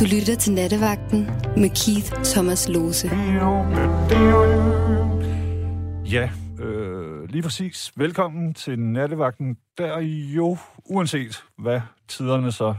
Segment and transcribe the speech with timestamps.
[0.00, 1.24] Du lytter til Nattevagten
[1.56, 3.08] med Keith Thomas Lose.
[6.10, 6.30] Ja,
[6.64, 7.92] øh, lige præcis.
[7.96, 12.74] Velkommen til Nattevagten, der jo, uanset hvad tiderne så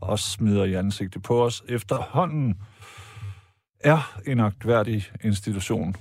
[0.00, 2.54] også smider i ansigtet på os, efterhånden
[3.80, 5.96] er en aktværdig institution,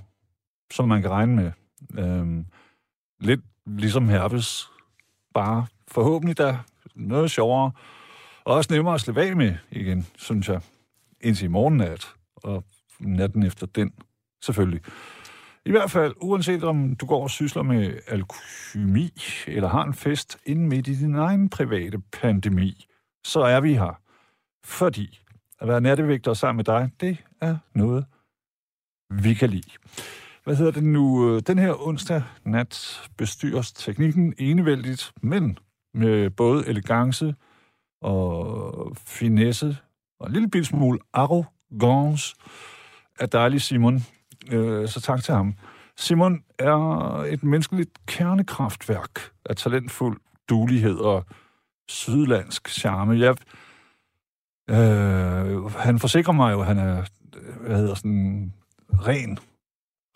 [0.74, 1.52] som man kan regne med.
[2.04, 2.46] Øh,
[3.20, 4.70] lidt ligesom herpes,
[5.34, 6.58] bare forhåbentlig der
[6.96, 7.72] noget sjovere,
[8.46, 10.62] og også nemmere at slippe af med igen, synes jeg,
[11.22, 12.64] indtil i morgennat, og
[13.00, 13.94] natten efter den,
[14.44, 14.82] selvfølgelig.
[15.66, 20.38] I hvert fald, uanset om du går og sysler med alkymi, eller har en fest
[20.46, 22.86] inden midt i din egen private pandemi,
[23.24, 24.00] så er vi her.
[24.66, 25.20] Fordi
[25.60, 28.06] at være nattevægter sammen med dig, det er noget,
[29.10, 29.72] vi kan lide.
[30.44, 31.40] Hvad hedder det nu?
[31.40, 35.58] Den her onsdag nat bestyres teknikken enevældigt, men
[35.94, 37.36] med både elegance
[38.04, 39.78] og finesse
[40.20, 42.36] og en lille bit smule arrogance
[43.20, 44.04] af dejlig Simon.
[44.52, 45.54] Øh, så tak til ham.
[45.98, 46.78] Simon er
[47.30, 50.18] et menneskeligt kernekraftværk af talentfuld
[50.50, 51.26] dulighed og
[51.88, 53.20] sydlandsk charme.
[53.20, 53.36] Jeg,
[54.70, 57.04] øh, han forsikrer mig jo, at han er
[57.60, 58.54] hvad hedder sådan,
[58.94, 59.40] ren,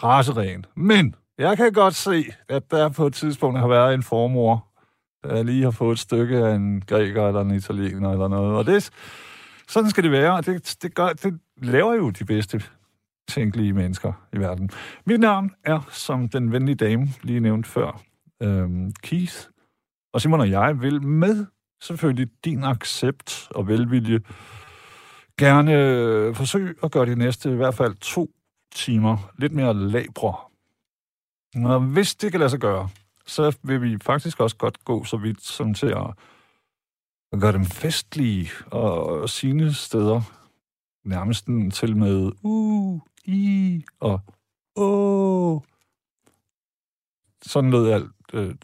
[0.04, 0.66] raseren.
[0.76, 4.68] Men jeg kan godt se, at der på et tidspunkt har været en formor,
[5.26, 8.58] jeg lige har fået et stykke af en græker eller en italiener eller noget.
[8.58, 8.90] Og det,
[9.68, 12.64] sådan skal det være, og det, det, gør, det laver jo de bedste
[13.28, 14.70] tænkelige mennesker i verden.
[15.06, 18.02] Mit navn er, som den venlige dame lige nævnt før,
[18.42, 19.36] øhm, Keith.
[20.14, 21.46] Og Simon og jeg vil med
[21.82, 24.20] selvfølgelig din accept og velvilje
[25.40, 28.30] gerne øh, forsøge at gøre de næste i hvert fald to
[28.76, 30.36] timer lidt mere labre.
[31.56, 32.90] Og hvis det kan lade sig gøre,
[33.28, 36.14] så vil vi faktisk også godt gå så vidt som til at,
[37.32, 40.22] at gøre dem festlige og sine steder
[41.06, 44.22] nærmest til med u, i og
[44.76, 45.62] åh.
[47.42, 48.56] Sådan lød alt øh,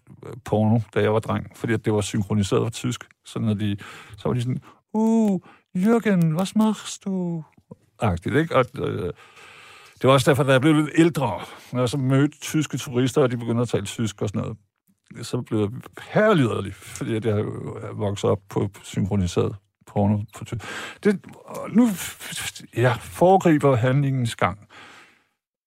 [0.45, 3.09] porno, da jeg var dreng, fordi det var synkroniseret på tysk.
[3.25, 3.77] Så, når de,
[4.17, 4.61] så var de sådan,
[4.93, 5.41] uh,
[5.77, 7.43] Jürgen, hvad machst du?
[7.99, 8.55] Agtigt, ikke?
[8.55, 9.13] Og, øh,
[10.03, 11.41] det var også derfor, da jeg blev lidt ældre,
[11.71, 14.57] når jeg så mødte tyske turister, og de begyndte at tale tysk og sådan noget,
[15.27, 15.69] så blev jeg
[16.01, 19.55] herliderlig, fordi jeg har vokset op på synkroniseret
[19.87, 20.19] porno.
[21.03, 21.25] Det,
[21.69, 21.87] nu
[22.77, 24.67] ja, foregriber handlingens gang.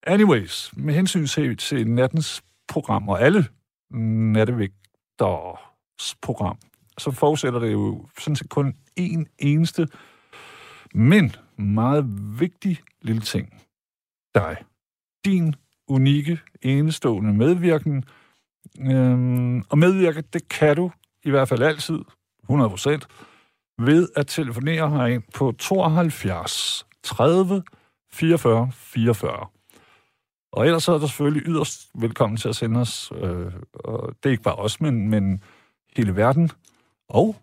[0.07, 3.47] Anyways, med hensyn til, til nattens program, og alle
[3.91, 6.59] nattevægters program,
[6.99, 9.89] så forudsætter det jo sådan set kun én eneste,
[10.95, 12.05] men meget
[12.41, 13.66] vigtig lille ting.
[14.37, 14.57] Dig.
[15.25, 15.55] Din
[15.89, 18.05] unikke, enestående medvirken.
[18.81, 20.91] Øhm, og medvirke, det kan du
[21.25, 21.99] i hvert fald altid,
[22.43, 23.07] 100 procent,
[23.79, 27.63] ved at telefonere herind på 72 30
[28.13, 29.47] 44 44.
[30.53, 34.29] Og ellers så er du selvfølgelig yderst velkommen til at sende os, øh, og det
[34.29, 35.43] er ikke bare os, men, men
[35.97, 36.51] hele verden,
[37.09, 37.37] og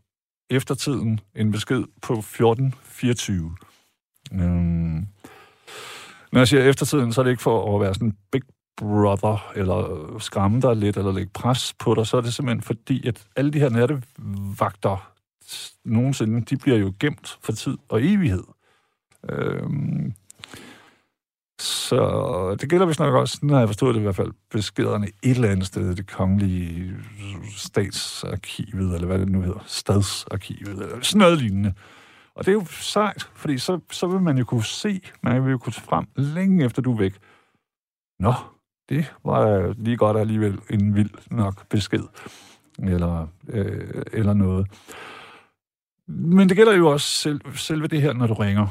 [0.49, 3.55] eftertiden en besked på 1424.
[4.33, 5.07] Øhm,
[6.33, 8.41] når jeg siger eftertiden, så er det ikke for at være sådan big
[8.77, 13.07] brother, eller skræmme dig lidt, eller lægge pres på dig, så er det simpelthen fordi,
[13.07, 15.13] at alle de her nattevagter,
[15.85, 18.43] nogensinde, de bliver jo gemt for tid og evighed.
[19.29, 20.13] Øhm,
[21.59, 25.35] så det gælder vist nok også, når jeg forstod det i hvert fald, beskederne et
[25.35, 26.95] eller andet sted, det kongelige
[27.57, 31.73] statsarkivet, eller hvad det nu hedder, stadsarkivet, eller sådan noget lignende.
[32.35, 35.51] Og det er jo sejt, fordi så, så vil man jo kunne se, man vil
[35.51, 37.17] jo kunne frem længe efter du er væk.
[38.19, 38.33] Nå,
[38.89, 42.03] det var lige godt alligevel en vild nok besked,
[42.79, 44.67] eller, øh, eller noget.
[46.07, 48.67] Men det gælder jo også selv, selve det her, når du ringer.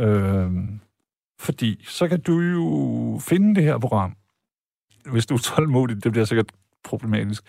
[0.00, 0.52] Øh,
[1.40, 4.16] fordi så kan du jo finde det her program,
[5.10, 6.52] hvis du er tålmodig, det bliver sikkert
[6.84, 7.44] problematisk,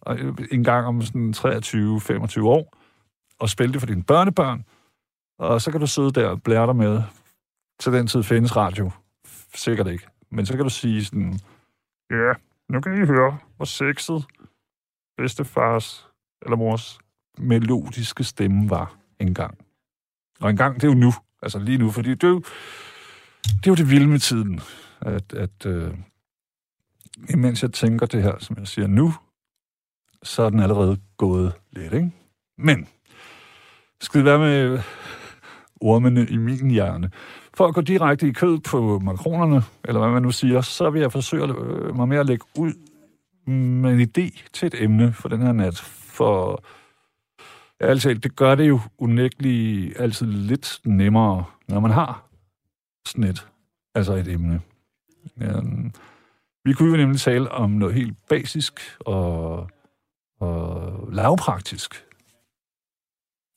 [0.00, 0.18] og
[0.52, 2.76] en gang om sådan 23-25 år,
[3.38, 4.64] og spille det for dine børnebørn,
[5.38, 7.02] og så kan du sidde der og blære dig med,
[7.80, 8.90] til den tid findes radio.
[9.54, 10.06] Sikkert ikke.
[10.30, 11.40] Men så kan du sige sådan,
[12.10, 12.32] ja,
[12.68, 14.24] nu kan I høre, hvor sexet
[15.16, 16.08] bedstefars
[16.42, 16.98] eller mors
[17.38, 19.58] melodiske stemme var engang.
[20.40, 21.12] Og engang, det er jo nu.
[21.42, 22.42] Altså lige nu, fordi det er jo
[23.44, 24.60] det, er jo det vilde med tiden.
[25.00, 25.94] At, at øh,
[27.30, 29.14] imens jeg tænker det her, som jeg siger nu,
[30.22, 32.12] så er den allerede gået lidt, ikke?
[32.58, 32.88] Men,
[34.00, 34.82] skal det være med
[35.80, 37.10] ormene i min hjerne.
[37.54, 41.00] For at gå direkte i kød på makronerne, eller hvad man nu siger, så vil
[41.00, 42.72] jeg forsøge øh, mig med at lægge ud
[43.46, 45.78] med en idé til et emne for den her nat.
[46.08, 46.62] For
[47.80, 52.28] Altså, det gør det jo unægteligt altid lidt nemmere, når man har
[53.06, 53.48] sådan et,
[53.94, 54.60] altså et emne.
[55.36, 55.92] Um,
[56.64, 59.70] vi kunne jo nemlig tale om noget helt basisk og,
[60.40, 62.04] og lavpraktisk.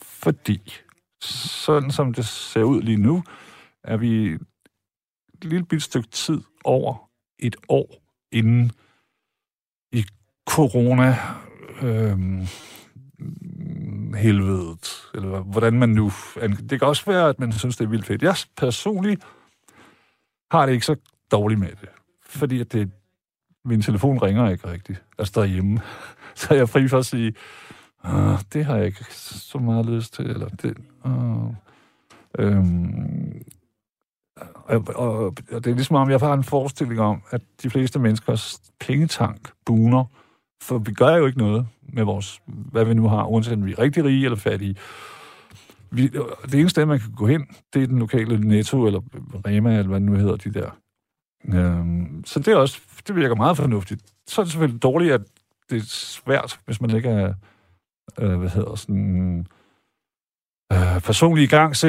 [0.02, 0.74] Fordi,
[1.22, 3.24] sådan som det ser ud lige nu,
[3.84, 4.26] er vi
[5.34, 8.72] et lille bit stykke tid over et år inden
[9.92, 10.06] i
[10.50, 11.18] corona
[11.82, 12.48] øh,
[14.16, 16.12] helvedet, eller hvordan man nu...
[16.70, 18.22] Det kan også være, at man synes, det er vildt fedt.
[18.22, 19.24] Jeg personligt
[20.52, 20.96] har det ikke så
[21.32, 21.90] dårligt med det,
[22.26, 22.92] fordi at det,
[23.66, 24.98] min telefon ringer ikke rigtigt.
[24.98, 25.82] Altså, jeg står hjemme,
[26.36, 27.34] så er fri for at sige,
[28.04, 30.78] Ah, det har jeg ikke så meget lyst til, eller det...
[31.06, 31.54] Uh,
[32.40, 33.46] øhm,
[34.54, 38.00] og, og, og det er ligesom om, jeg har en forestilling om, at de fleste
[38.00, 40.06] menneskers pengetank buner,
[40.62, 43.72] for vi gør jo ikke noget med vores, hvad vi nu har, uanset om vi
[43.72, 44.76] er rigtig rige eller fattige.
[45.92, 46.08] Vi,
[46.46, 49.02] det eneste sted, man kan gå hen, det er den lokale Netto eller
[49.48, 50.72] Rema, eller hvad det nu hedder, de der.
[51.46, 54.02] Øhm, så det er også, det virker meget fornuftigt.
[54.28, 55.22] Så er det selvfølgelig dårligt, at
[55.70, 57.34] det er svært, hvis man ikke er,
[58.20, 59.48] øh, hvad hedder sådan,
[60.74, 61.48] øh, personlige i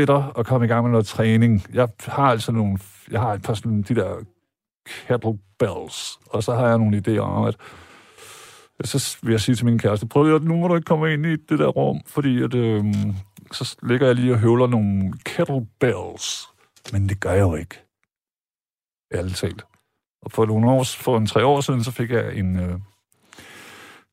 [0.08, 1.66] og komme i gang med noget træning.
[1.72, 2.78] Jeg har altså nogle,
[3.10, 4.16] jeg har et par sådan de der
[4.86, 7.56] kettlebells, og så har jeg nogle idéer om, at
[8.84, 11.26] så vil jeg sige til min kæreste, prøv lige, nu må du ikke komme ind
[11.26, 12.84] i det der rum, fordi at, øh,
[13.52, 16.48] så ligger jeg lige og høvler nogle kettlebells.
[16.92, 17.82] Men det gør jeg jo ikke.
[19.14, 19.64] Ærligt talt.
[20.22, 22.78] Og for nogle år, for en tre år siden, så fik jeg en, øh,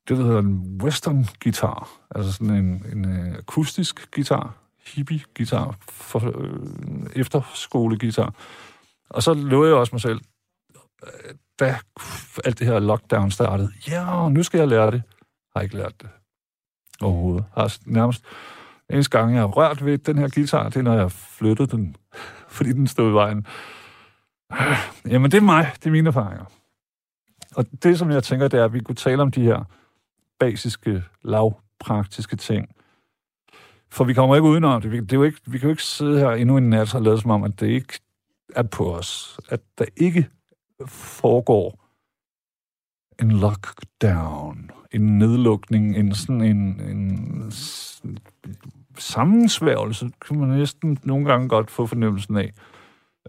[0.07, 1.89] det, der hedder en western guitar.
[2.15, 4.53] Altså sådan en, en øh, akustisk guitar,
[4.85, 8.33] hippie-guitar, for, øh, efterskole-guitar.
[9.09, 10.19] Og så lovede jeg også mig selv,
[11.03, 11.77] øh, da
[12.45, 15.03] alt det her lockdown startede, ja, nu skal jeg lære det.
[15.55, 16.09] Har ikke lært det
[17.01, 17.45] overhovedet.
[17.53, 18.25] Har nærmest
[18.89, 21.95] eneste gang, jeg har rørt ved den her guitar, det er, når jeg flyttede den,
[22.55, 23.45] fordi den stod i vejen.
[24.51, 25.71] Øh, jamen, det er mig.
[25.75, 26.45] Det er mine erfaringer.
[27.55, 29.63] Og det, som jeg tænker, det er, at vi kunne tale om de her
[30.39, 32.69] basiske, lavpraktiske ting.
[33.89, 34.91] For vi kommer ikke udenom det.
[34.91, 37.01] Vi, det er jo ikke, vi kan jo ikke sidde her endnu en nat og
[37.01, 37.99] lade som om, at det ikke
[38.55, 39.39] er på os.
[39.49, 40.29] At der ikke
[40.87, 41.87] foregår
[43.21, 47.51] en lockdown, en nedlukning, en sådan en, en
[48.97, 52.53] sammensværgelse, kan man næsten nogle gange godt få fornemmelsen af.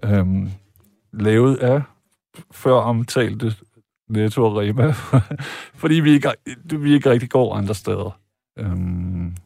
[0.05, 0.49] Øhm,
[1.13, 1.83] lavet af
[2.51, 3.55] før omtalte
[4.09, 4.93] Netto og Rema,
[5.83, 6.33] fordi vi ikke,
[6.65, 8.21] vi ikke rigtig går andre steder.
[8.59, 9.37] Øhm,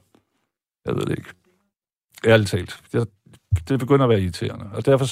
[0.86, 1.30] jeg ved det ikke.
[2.26, 2.80] Ærligt talt.
[2.92, 3.08] Det,
[3.68, 4.70] det begynder at være irriterende.
[4.72, 5.06] Og derfor,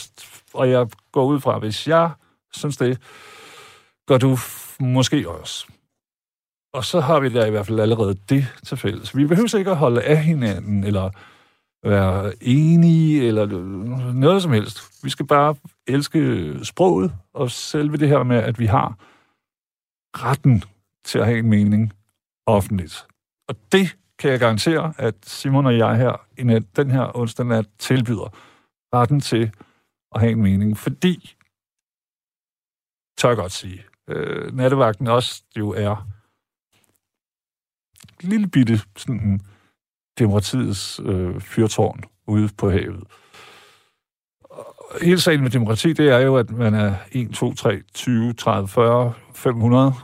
[0.55, 2.11] og jeg går ud fra, hvis jeg
[2.52, 2.99] synes det,
[4.08, 4.38] gør du
[4.81, 5.67] måske også.
[6.73, 9.17] Og så har vi der i hvert fald allerede det til fælles.
[9.17, 11.11] Vi behøver ikke at holde af hinanden, eller
[11.85, 13.47] være enige, eller
[14.12, 15.05] noget som helst.
[15.05, 15.55] Vi skal bare
[15.87, 18.94] elske sproget, og selve det her med, at vi har
[20.17, 20.62] retten
[21.05, 21.93] til at have en mening
[22.47, 23.07] offentligt.
[23.49, 27.67] Og det kan jeg garantere, at Simon og jeg her, i den her onsdag nat,
[27.79, 28.37] tilbyder
[28.95, 29.51] retten til
[30.15, 31.37] at have en mening, fordi,
[33.19, 36.09] tør jeg godt sige, øh, nattevagten også jo er
[38.21, 39.41] lille bitte sådan,
[40.19, 43.05] demokratiets øh, fyrtårn ude på havet.
[45.02, 48.69] Hele sagen med demokrati, det er jo, at man er 1, 2, 3, 20, 30,
[48.69, 49.94] 40, 500,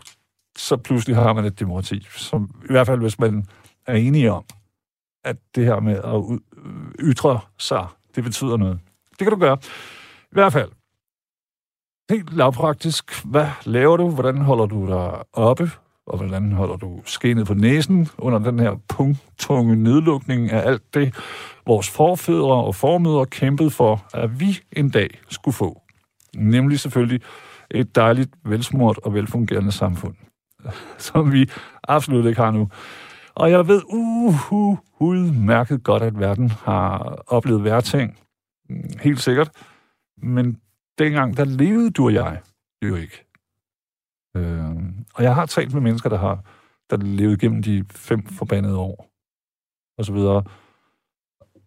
[0.56, 2.06] så pludselig har man et demokrati.
[2.16, 3.46] Som, I hvert fald, hvis man
[3.86, 4.44] er enige om,
[5.24, 6.40] at det her med at
[7.00, 8.78] ytre sig, det betyder noget.
[9.10, 9.58] Det kan du gøre.
[10.22, 10.70] I hvert fald,
[12.10, 14.10] helt lavpraktisk, hvad laver du?
[14.10, 15.70] Hvordan holder du dig oppe?
[16.06, 21.14] Og hvordan holder du skenet på næsen under den her punktunge nedlukning af alt det,
[21.66, 25.82] vores forfædre og formødre kæmpede for, at vi en dag skulle få?
[26.34, 27.20] Nemlig selvfølgelig
[27.70, 30.14] et dejligt, velsmurt og velfungerende samfund,
[30.98, 31.50] som vi
[31.88, 32.68] absolut ikke har nu.
[33.34, 38.18] Og jeg ved uh, udmærket godt, at verden har oplevet værting.
[38.68, 39.00] ting.
[39.00, 39.50] Helt sikkert.
[40.16, 40.60] Men
[40.98, 42.40] dengang, der levede du og jeg
[42.82, 43.24] jo ikke.
[44.36, 44.76] Øh,
[45.14, 46.44] og jeg har talt med mennesker, der har
[46.90, 49.10] der levet gennem de fem forbandede år,
[49.98, 50.44] og så videre.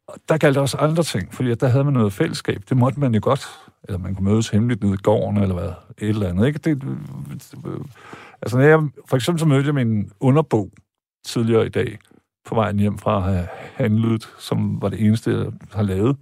[0.07, 2.61] Og Der galt også andre ting, fordi der havde man noget fællesskab.
[2.69, 3.68] Det måtte man jo godt.
[3.83, 6.47] Eller man kunne mødes hemmeligt nede i gården, eller hvad, et eller andet.
[6.47, 6.59] Ikke?
[6.59, 6.83] Det,
[8.41, 10.71] altså, når jeg, for eksempel så mødte jeg min underbog
[11.25, 11.97] tidligere i dag,
[12.45, 16.17] på vejen hjem fra at have handlet, som var det eneste, jeg har lavet.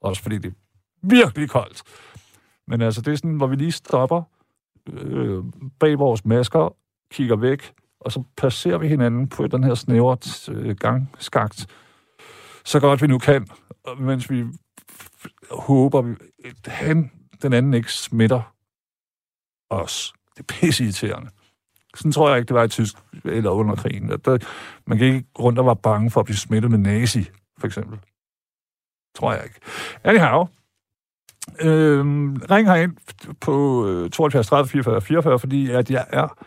[0.00, 0.56] Også fordi det er
[1.02, 1.82] virkelig koldt.
[2.66, 4.22] Men altså, det er sådan, hvor vi lige stopper
[4.92, 5.44] øh,
[5.80, 6.76] bag vores masker,
[7.10, 10.16] kigger væk, og så placerer vi hinanden på den her snævre
[10.54, 11.66] øh, gangskagt,
[12.64, 13.48] så godt vi nu kan,
[13.98, 14.44] mens vi
[15.50, 17.10] håber, at han,
[17.42, 18.54] den anden ikke smitter
[19.70, 20.14] os.
[20.36, 21.30] Det er pisse irriterende.
[21.94, 24.08] Sådan tror jeg ikke, det var i tysk eller under krigen.
[24.08, 24.38] Der,
[24.86, 27.24] man kan ikke rundt og være bange for at blive smittet med nazi,
[27.58, 27.98] for eksempel.
[29.14, 29.60] Tror jeg ikke.
[30.04, 30.46] Anyhow,
[31.60, 32.96] øhm, øh, ring herind
[33.40, 36.46] på 72 30 44 44, fordi at jeg er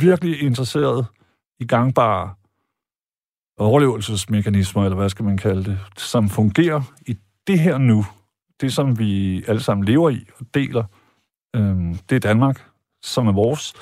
[0.00, 1.06] virkelig interesseret
[1.60, 2.34] i gangbare
[3.58, 7.16] overlevelsesmekanismer, eller hvad skal man kalde det, som fungerer i
[7.48, 8.06] det her nu.
[8.60, 10.84] Det, som vi alle sammen lever i og deler.
[11.56, 11.76] Øh,
[12.10, 12.64] det er Danmark,
[13.02, 13.74] som er vores.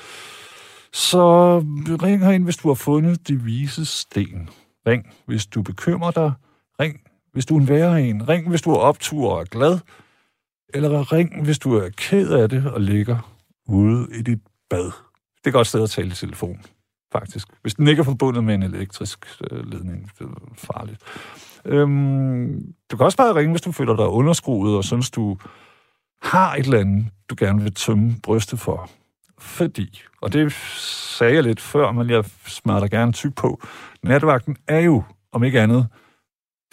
[0.93, 1.57] Så
[2.03, 4.49] ring herind, hvis du har fundet de vise sten.
[4.87, 6.31] Ring, hvis du bekymrer dig.
[6.79, 6.99] Ring,
[7.33, 8.29] hvis du er en værre en.
[8.29, 9.79] Ring, hvis du er optur og er glad.
[10.73, 13.33] Eller ring, hvis du er ked af det og ligger
[13.67, 14.85] ude i dit bad.
[14.85, 16.61] Det er et godt sted at tale i telefon,
[17.11, 17.47] faktisk.
[17.61, 20.11] Hvis den ikke er forbundet med en elektrisk øh, ledning.
[20.19, 21.01] Det er farligt.
[21.67, 25.37] Øhm, du kan også bare ringe, hvis du føler dig underskruet og synes, du
[26.21, 28.89] har et eller andet, du gerne vil tømme brystet for.
[29.39, 33.61] Fordi, og det sagde jeg lidt før, men jeg smadrer gerne tyk på,
[34.03, 35.87] natvagten er jo, om ikke andet,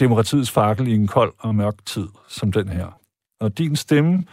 [0.00, 3.00] demokratiets fakkel i en kold og mørk tid som den her.
[3.40, 4.24] Og din stemme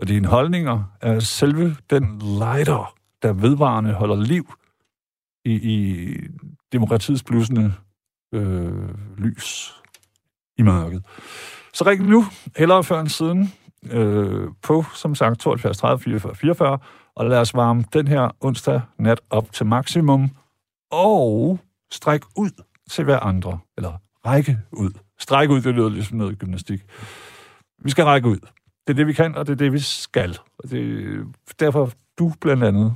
[0.00, 4.52] og dine holdninger er selve den lighter, der vedvarende holder liv
[5.44, 6.14] i, i
[6.72, 7.74] demokratiets blusende
[8.34, 9.77] øh, lys
[10.58, 11.04] i mørket.
[11.74, 12.24] Så ring nu,
[12.56, 13.52] hellere før end siden,
[13.90, 16.78] øh, på, som sagt, 72 30 44 44,
[17.16, 20.30] og lad os varme den her onsdag nat op til maksimum,
[20.90, 21.58] og
[21.92, 22.50] stræk ud
[22.90, 23.92] til hver andre, eller
[24.26, 24.90] række ud.
[25.18, 26.80] Stræk ud, det lyder ligesom noget gymnastik.
[27.78, 28.38] Vi skal række ud.
[28.86, 30.38] Det er det, vi kan, og det er det, vi skal.
[30.58, 31.24] Og det er
[31.60, 32.94] derfor, du blandt andet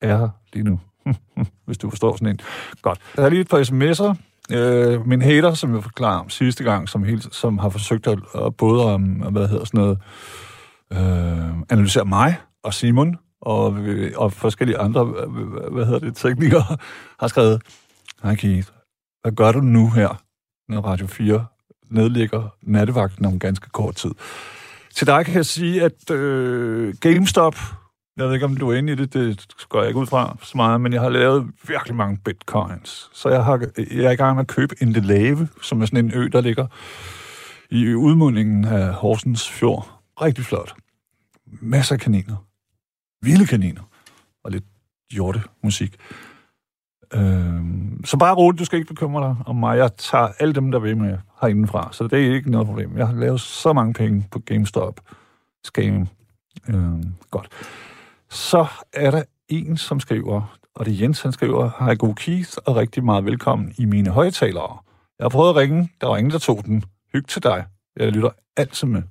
[0.00, 0.80] er her lige nu.
[1.66, 2.40] Hvis du forstår sådan en.
[2.82, 3.00] Godt.
[3.16, 4.16] Jeg er lige et par sms'er.
[4.52, 8.18] Øh, min hater, som jeg forklarede om sidste gang, som, hele, som har forsøgt at,
[8.34, 9.98] at både om, hvad hedder sådan noget,
[10.92, 16.16] øh, analysere mig og Simon og, øh, og forskellige andre, øh, øh, hvad hedder det,
[16.16, 16.64] teknikere,
[17.20, 17.62] har skrevet,
[18.22, 18.68] Hej Keith,
[19.22, 20.22] hvad gør du nu her,
[20.68, 21.46] når Radio 4
[21.90, 24.10] nedlægger nattevagten om ganske kort tid?
[24.94, 27.56] Til dig kan jeg sige, at øh, GameStop,
[28.16, 30.36] jeg ved ikke, om du er inde i det, det går jeg ikke ud fra
[30.42, 33.10] så meget, men jeg har lavet virkelig mange bitcoins.
[33.12, 36.04] Så jeg, har, jeg er i gang med at købe en Delave, som er sådan
[36.04, 36.66] en ø, der ligger
[37.70, 40.00] i udmundingen af Horsens Fjord.
[40.20, 40.74] Rigtig flot.
[41.46, 42.36] Masser af kaniner.
[43.22, 43.82] Vilde kaniner.
[44.44, 44.64] Og lidt
[45.10, 45.96] hjorte musik.
[47.14, 49.78] Øhm, så bare roligt, du skal ikke bekymre dig om mig.
[49.78, 52.96] Jeg tager alle dem, der vil med herindefra, så det er ikke noget problem.
[52.96, 55.00] Jeg har lavet så mange penge på GameStop.
[55.64, 56.08] Scam.
[56.68, 57.48] Øhm, godt.
[58.30, 62.52] Så er der en, som skriver, og det er Jens, han skriver, Hej god Keith,
[62.66, 64.78] og rigtig meget velkommen i mine højtalere.
[65.18, 66.84] Jeg har prøvet at ringe, der var ingen, der tog den.
[67.12, 67.64] Hyg til dig.
[67.96, 69.02] Jeg lytter altid med.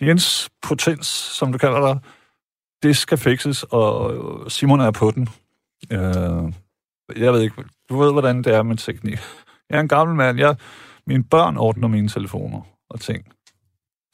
[0.00, 2.00] Jens Potens, som du kalder dig,
[2.82, 5.28] det skal fikses, og Simon er på den.
[5.92, 6.52] Øh,
[7.16, 9.18] jeg ved ikke, du ved, hvordan det er med teknik.
[9.70, 10.38] Jeg er en gammel mand.
[10.38, 10.56] Jeg,
[11.06, 13.32] mine børn ordner mine telefoner og ting.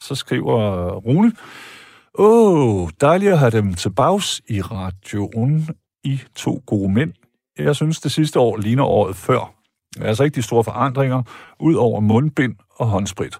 [0.03, 1.31] Så skriver Rune,
[2.17, 5.67] Åh, oh, dejligt at have dem til bags i radioen
[6.03, 7.13] i to gode mænd.
[7.57, 9.53] Jeg synes, det sidste år ligner året før.
[10.01, 11.23] Altså ikke de store forandringer,
[11.59, 13.39] ud over mundbind og håndsprit.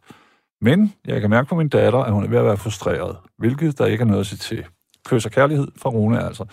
[0.62, 3.78] Men jeg kan mærke på min datter, at hun er ved at være frustreret, hvilket
[3.78, 4.66] der ikke er noget at sige til.
[5.06, 6.46] Kys og kærlighed fra Rune, altså.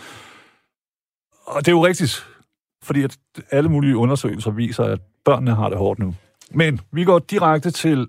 [1.47, 2.27] Og det er jo rigtigt,
[2.83, 3.19] fordi at
[3.51, 6.15] alle mulige undersøgelser viser, at børnene har det hårdt nu.
[6.51, 8.09] Men vi går direkte til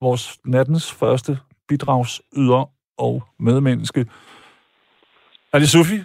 [0.00, 2.70] vores nattens første bidragsyder
[3.00, 4.06] og medmenneske.
[5.52, 6.04] Er det Sofie?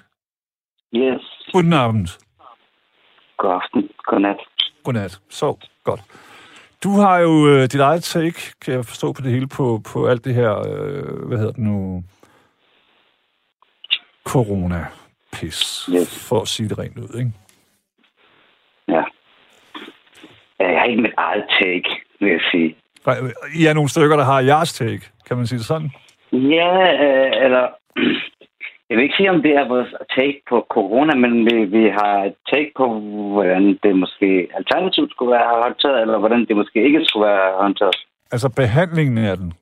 [0.96, 1.22] Yes.
[1.54, 2.08] Guten Abend.
[3.38, 3.90] God aften.
[4.06, 4.38] Godnat.
[4.84, 5.20] Godnat.
[5.30, 6.02] Så godt.
[6.84, 10.08] Du har jo øh, dit eget take, kan jeg forstå på det hele, på, på
[10.08, 12.04] alt det her, øh, hvad hedder det nu,
[14.30, 16.28] corona-pis, Yes.
[16.30, 17.32] for at sige det rent ud, ikke?
[18.88, 19.04] Ja.
[20.60, 22.76] Jeg har ikke mit eget take, vil jeg sige.
[23.60, 25.92] I er nogle stykker, der har jeres take, kan man sige det sådan?
[26.32, 26.72] Ja,
[27.06, 27.68] øh, eller...
[28.90, 32.24] Jeg vil ikke sige, om det er vores take på corona, men vi, vi har
[32.24, 33.00] et take på,
[33.34, 37.96] hvordan det måske alternativt skulle være håndteret, eller hvordan det måske ikke skulle være håndteret.
[38.32, 39.54] Altså behandlingen af den.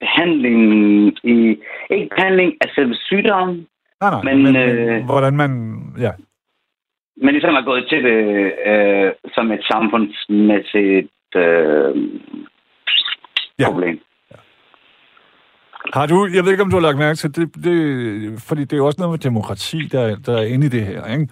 [0.00, 1.36] Behandlingen i...
[1.90, 3.66] Ikke behandling af selve sygdommen,
[4.00, 5.50] Nej, nej, Men, men, øh, hvordan man...
[5.98, 6.12] Ja,
[7.16, 11.94] men ligesom er gået til det øh, som et samfundsmæssigt øh,
[13.58, 13.66] Ja.
[13.70, 14.00] problem.
[15.92, 18.72] Har du, jeg ved ikke, om du har lagt mærke til det, det fordi det
[18.72, 21.28] er jo også noget med demokrati, der, der er inde i det her, ikke?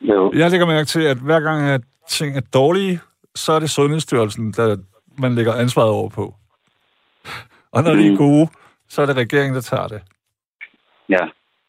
[0.00, 0.32] Jo.
[0.34, 3.00] Jeg lægger mærke til, at hver gang at ting er dårlige,
[3.34, 4.76] så er det Sundhedsstyrelsen, der
[5.18, 6.34] man lægger ansvaret over på.
[7.72, 7.98] Og når mm.
[7.98, 8.16] de er Mm.
[8.16, 8.48] gode,
[8.88, 10.02] så er det regeringen, der tager det.
[11.08, 11.24] Ja.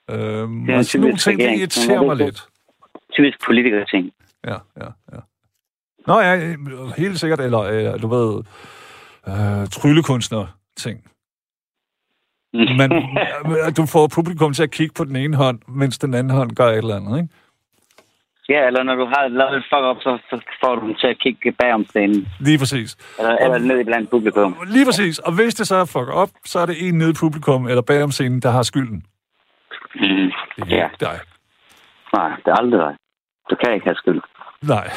[0.10, 1.60] Øhm, Det er sådan nogle ting, det regering.
[1.60, 2.44] irriterer Men mig det lidt.
[3.14, 4.12] Typisk politikere ting.
[4.48, 5.20] Ja, ja, ja.
[6.08, 6.56] Nå ja,
[6.98, 8.44] helt sikkert, eller, eller du ved,
[9.28, 10.46] øh, tryllekunstner
[10.78, 11.00] ting.
[12.54, 12.92] Men
[13.58, 16.52] øh, du får publikum til at kigge på den ene hånd, mens den anden hånd
[16.56, 17.30] gør et eller andet, ikke?
[18.50, 21.08] ja, eller når du har lavet et fuck up, så, så får du dem til
[21.08, 22.28] at kigge bag om scenen.
[22.40, 22.98] Lige præcis.
[23.20, 24.56] Eller, eller ned i blandt publikum.
[24.68, 25.20] Lige præcis.
[25.20, 27.82] Og hvis det så er fuck op, så er det en nede i publikum, eller
[27.82, 29.06] bagom scenen, der har skylden.
[29.96, 30.02] Mm.
[30.02, 30.84] Det er Ja.
[30.86, 31.20] ikke dig.
[32.14, 32.94] Nej, det er aldrig dig.
[33.50, 34.22] Du kan ikke have skyld.
[34.62, 34.88] Nej.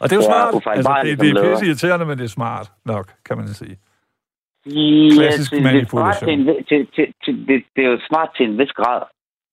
[0.00, 0.44] Og det er jo Det er smart.
[0.46, 3.76] Altså, ufejlbarligt det, det er pisse irriterende, men det er smart nok, kan man sige.
[4.64, 6.28] Klassisk Klassisk ja, det, det, er smart manipulation.
[6.28, 9.02] til en, vi- til, til, til, det, det er jo smart til en vis grad.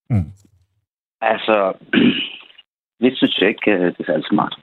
[0.10, 0.26] Mm.
[1.22, 1.56] Altså,
[3.02, 4.54] vi synes jo ikke, øh, det er særlig smart.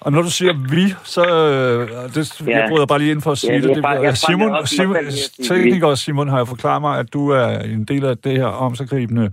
[0.00, 0.84] Og når du siger vi,
[1.14, 2.58] så øh, det, Ja.
[2.58, 3.68] jeg bryder bare lige ind for at sige Ja, det.
[3.68, 5.44] jeg det fang- jeg Simon, også Simon, vi.
[5.48, 9.30] tekniker Simon har jo forklaret mig, at du er en del af det her omsaggribende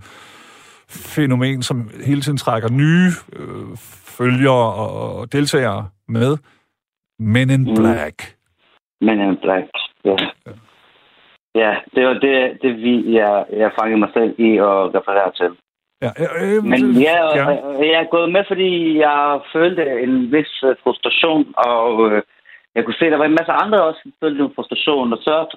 [0.88, 3.76] fænomen, som hele tiden trækker nye øh,
[4.18, 6.36] følgere og, deltagere med.
[7.18, 7.74] Men in Mm.
[7.76, 8.36] Black.
[9.00, 9.66] Men en black,
[10.04, 10.16] ja.
[11.54, 15.50] Ja, det var det, det vi, jeg, jeg fangede mig selv i at referere til.
[16.02, 17.44] Ja, øh, øh, Men det- ja, ja.
[17.92, 22.22] jeg er gået med, fordi jeg følte en vis øh, frustration, og øh,
[22.74, 25.18] jeg kunne se, at der var en masse andre også, der følte en frustration, og
[25.22, 25.56] så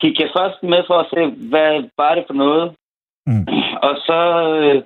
[0.00, 2.74] gik jeg først med for at se, hvad var det for noget,
[3.28, 3.46] Mm.
[3.82, 4.20] og så,
[4.56, 4.82] øh,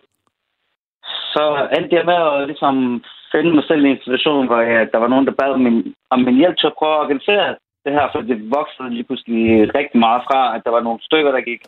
[1.35, 1.45] så
[1.78, 5.09] endte jeg med at ligesom finde mig selv i en situation, hvor jeg, der var
[5.09, 8.21] nogen, der bad min, om min hjælp til at prøve at organisere det her, for
[8.31, 9.41] det voksede lige pludselig
[9.79, 11.63] rigtig meget fra, at der var nogle stykker, der gik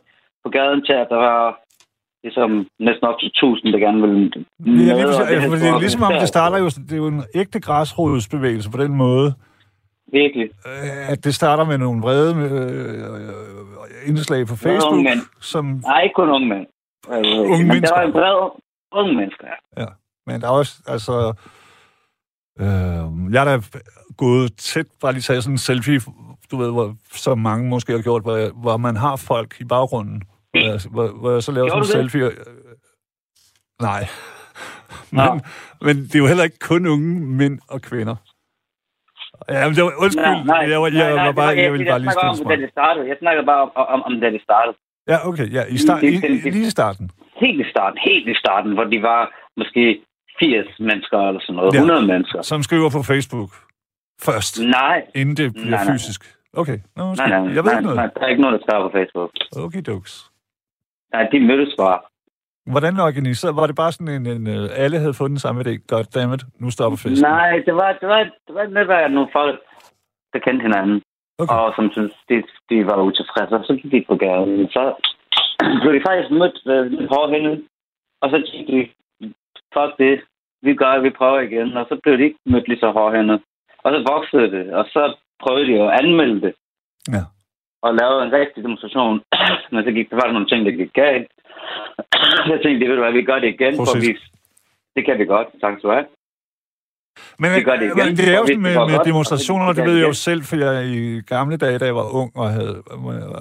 [0.45, 1.41] på gaden til, at der var
[2.25, 2.51] ligesom
[2.87, 4.25] næsten op til 1000, der gerne ville Ja,
[4.59, 7.03] lige, med, og præcis, det for det er ligesom om, det starter jo, det er
[7.05, 9.29] jo en ægte græsrodsbevægelse på den måde,
[10.13, 10.49] Virkelig.
[10.67, 15.21] øh, at det starter med nogle vrede øh, indslag på Facebook, unge mænd.
[15.41, 16.67] som Nej, ikke kun unge mænd.
[17.11, 17.95] Altså, Unge men mennesker.
[17.97, 18.51] Der var en bred
[19.01, 19.87] unge mennesker, ja.
[20.27, 21.15] Men der er også, altså...
[22.61, 23.61] Øh, jeg er da
[24.17, 26.01] gået tæt, bare lige taget sådan en selfie,
[26.51, 29.65] du ved, hvor, som mange måske har gjort, hvor, jeg, hvor man har folk i
[29.65, 30.23] baggrunden.
[30.51, 32.27] Hvor jeg, hvor, hvor jeg så laver Gjorde sådan en selfie.
[32.27, 32.37] Øh,
[33.81, 34.03] nej.
[35.19, 35.23] Nå.
[35.35, 35.43] men,
[35.81, 38.17] men det er jo heller ikke kun unge mænd og kvinder.
[39.49, 41.47] Ja, men det var, undskyld, Nej, nej, jeg, var, jeg, nej, nej, var det bare,
[41.47, 43.09] var- jeg ville bare lige stille mig.
[43.09, 44.77] Jeg snakker bare om, om, om da det startede.
[45.09, 47.11] Ja, okay, ja, i start, i, i, lige i starten.
[47.37, 49.21] Helt i starten, helt i starten, hvor de var
[49.57, 49.83] måske
[50.43, 51.79] 80 mennesker eller sådan noget, Ja.
[51.79, 52.43] 100 mennesker.
[52.53, 53.51] Som skriver på Facebook
[54.27, 55.95] først, Nej, inden det bliver Nej, nej.
[55.95, 56.21] fysisk.
[56.63, 57.29] Okay, Nå, nej, undskyld.
[57.35, 57.97] nej, jeg ved nej, ikke noget.
[58.03, 59.31] nej, der er ikke nogen, der skriver på Facebook.
[59.67, 60.15] Okay, dokes.
[61.15, 61.99] Nej, de mødtes bare.
[62.75, 63.57] Hvordan organiseret?
[63.61, 65.73] Var det bare sådan en, en øh, alle havde fundet samme idé?
[65.93, 67.29] Goddammit, nu stopper festen.
[67.31, 69.59] Nej, det var, det var, det var et netværk af nogle folk,
[70.33, 71.03] der kendte hinanden.
[71.39, 71.55] Okay.
[71.55, 72.37] og som synes, de,
[72.71, 74.69] de var utilfredse, og så gik de på gaden.
[74.77, 74.83] Så
[75.83, 77.57] blev de faktisk mødt øh, hårdhændet,
[78.23, 78.81] og så tænkte de,
[79.75, 80.15] fuck det,
[80.63, 83.41] vi gør, vi prøver igen, og så blev de ikke mødt lige så hårdhændet.
[83.85, 85.03] Og så voksede det, og så
[85.43, 86.55] prøvede de at anmelde det.
[87.15, 87.23] Ja.
[87.87, 89.17] Og lave en rigtig demonstration.
[89.73, 91.31] Men så gik der faktisk nogle ting, der gik galt.
[92.49, 94.11] Så tænkte, ved du hvad, vi gør det igen, for vi,
[94.97, 96.07] det kan vi godt, tak skal du have.
[97.39, 98.07] Men, Vi gør det igen.
[98.07, 100.13] men det er jo sådan det med, med demonstrationer, og det det ved jeg jo
[100.13, 102.83] selv, for jeg i gamle dage, da jeg var ung og havde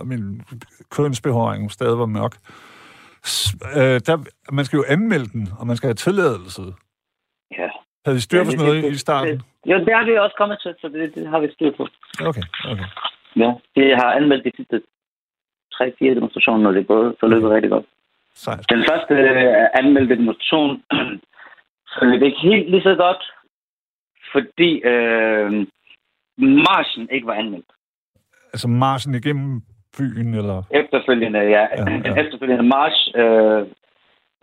[0.03, 0.41] min
[0.91, 2.35] kønsbehåring stadig var mørk,
[3.77, 4.15] øh, der,
[4.51, 6.61] man skal jo anmelde den, og man skal have tilladelse.
[7.57, 7.69] Ja.
[8.05, 9.33] Havde I styr på det- sådan noget det- i starten?
[9.37, 11.87] det- Jo, det har vi også kommet til, så det, det har vi styr på.
[12.29, 12.83] Okay, okay.
[13.35, 14.81] Ja, det har anmeldt de sidste
[15.73, 17.85] 3-4 demonstrationer, og det er både forløbet rigtig godt.
[18.35, 18.69] Sejt.
[18.69, 20.83] Den første øh, anmeldte demonstration
[21.99, 23.23] forløb ikke helt lige så godt,
[24.31, 25.51] fordi øh,
[26.37, 27.71] marchen ikke var anmeldt.
[28.53, 29.61] Altså marchen igennem
[29.97, 30.63] byen, eller...
[30.71, 32.21] Efterfølgende, ja, Ja, ja, ja.
[32.23, 33.61] efterfølgende march øh,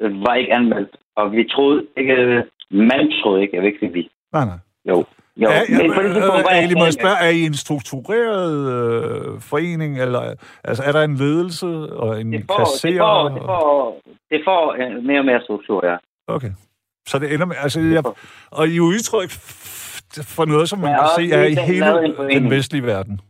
[0.01, 4.11] øh, var ikke anmeldt, og vi troede ikke, man troede ikke, jeg vil ikke vi.
[4.33, 4.59] Nej, nej.
[4.89, 5.05] Jo,
[5.37, 5.49] jo.
[5.51, 8.59] Ja, Men på det tidspunkt var øh, jeg må jeg spørge, er I en struktureret
[8.75, 11.67] øh, forening, eller altså, er der en ledelse
[12.03, 12.93] og en det får, kasserer?
[12.93, 14.01] det får, det får,
[14.31, 15.97] det får øh, mere og mere struktur, ja.
[16.27, 16.51] Okay.
[17.09, 18.05] Så det ender med, altså, jeg,
[18.51, 19.31] og I er udtryk
[20.37, 23.21] for noget, som man kan se er i hele den vestlige verden.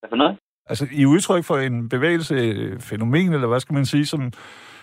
[0.00, 0.36] Hvad for noget?
[0.66, 2.34] Altså, I er udtryk for en bevægelse,
[2.80, 4.32] fænomen, eller hvad skal man sige, som,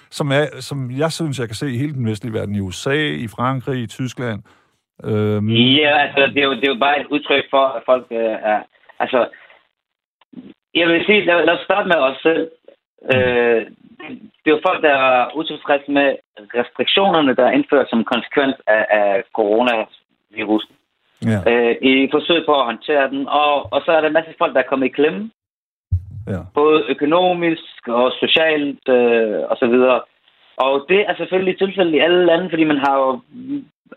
[0.09, 2.55] som, er, som jeg synes, jeg kan se i hele den vestlige verden.
[2.55, 4.43] I USA, i Frankrig, i Tyskland.
[5.03, 8.05] Øhm, Ja, altså, det er, jo, det er jo bare et udtryk for, at folk
[8.11, 8.59] øh, er...
[8.99, 9.27] Altså,
[10.75, 12.49] jeg vil sige, lad, lad os starte med os selv.
[13.13, 13.61] Øh,
[14.41, 16.15] det er jo folk, der er utilfredse med
[16.59, 20.73] restriktionerne, der er indført som konsekvens af, af coronavirusen.
[21.25, 23.27] Ja, Øh, I forsøg på at håndtere den.
[23.27, 25.31] Og, og så er der en masse folk, der er kommet i klemme.
[26.27, 26.39] Ja.
[26.53, 30.01] Både økonomisk og socialt øh, og så videre.
[30.57, 33.21] Og det er selvfølgelig tilfældet i alle lande, fordi man har jo...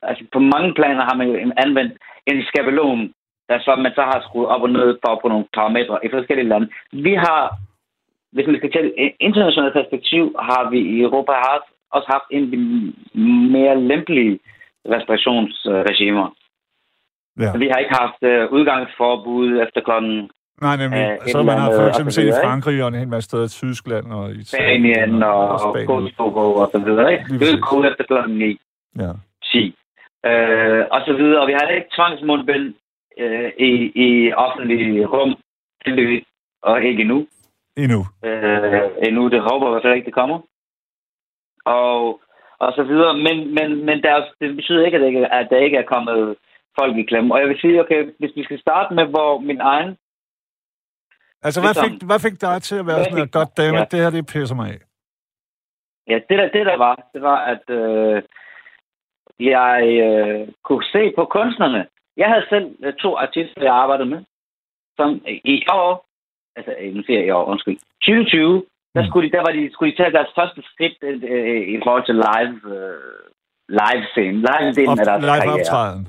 [0.03, 1.93] Altså på mange planer har man jo anvendt
[2.27, 3.13] en skabelon,
[3.49, 6.49] der så man så har skruet op og ned for på nogle parametre i forskellige
[6.49, 6.69] lande.
[6.93, 7.41] Vi har,
[8.33, 12.51] hvis man skal i internationalt perspektiv, har vi i Europa haft, også haft en af
[12.51, 12.59] de
[13.57, 14.39] mere lempelige
[14.95, 16.27] restriktionsregimer.
[17.41, 17.57] ja.
[17.59, 21.01] Vi har ikke haft øh, udgangsforbud efter klokken Nej, nemlig.
[21.01, 22.33] Øh, så man har for og eksempel set i?
[22.45, 25.87] Frankrig og en hel masse steder, Tyskland og i Spanien og, og Spanien.
[25.87, 27.13] Kosovo og så videre.
[27.13, 27.25] Ikke?
[27.39, 28.61] Det er kun efter klokken 9,
[28.99, 29.13] Ja.
[29.45, 29.75] 10.
[30.27, 31.41] Øh, og så videre.
[31.43, 32.75] Og vi har ikke tvangsmundbind
[33.19, 33.71] øh, i,
[34.07, 35.35] i offentlige rum,
[35.87, 36.25] heldigvis,
[36.63, 37.27] og ikke endnu.
[37.77, 38.01] Endnu.
[38.25, 40.39] Øh, endnu, det håber jeg i fald ikke, det kommer.
[41.65, 42.21] Og,
[42.65, 43.13] og så videre.
[43.27, 45.91] Men, men, men der, er- det betyder ikke, at der ikke, at der ikke er
[45.95, 46.37] kommet
[46.79, 47.35] folk i klemme.
[47.35, 49.97] Og jeg vil sige, okay, hvis vi skal starte med, hvor min egen
[51.43, 53.85] Altså, hvad fik, hvad fik dig til at være Hvad sådan, at godt dammit, ja.
[53.91, 54.81] det her, det pisser mig af?
[56.11, 58.23] Ja, det der, det der var, det var, at øh,
[59.41, 59.75] jeg
[60.07, 61.87] øh, kunne se på kunstnerne.
[62.17, 64.23] Jeg havde selv øh, to artister, jeg arbejdede med,
[64.97, 65.09] som
[65.45, 66.07] i år,
[66.57, 69.09] altså øh, nu siger jeg i år, undskyld, 2020, der, Mm.
[69.09, 72.05] skulle de, der var de, skulle de tage deres første skridt øh, øh, i forhold
[72.07, 73.21] til live, øh,
[73.81, 76.09] live scene, live delen af deres live karriere optræden.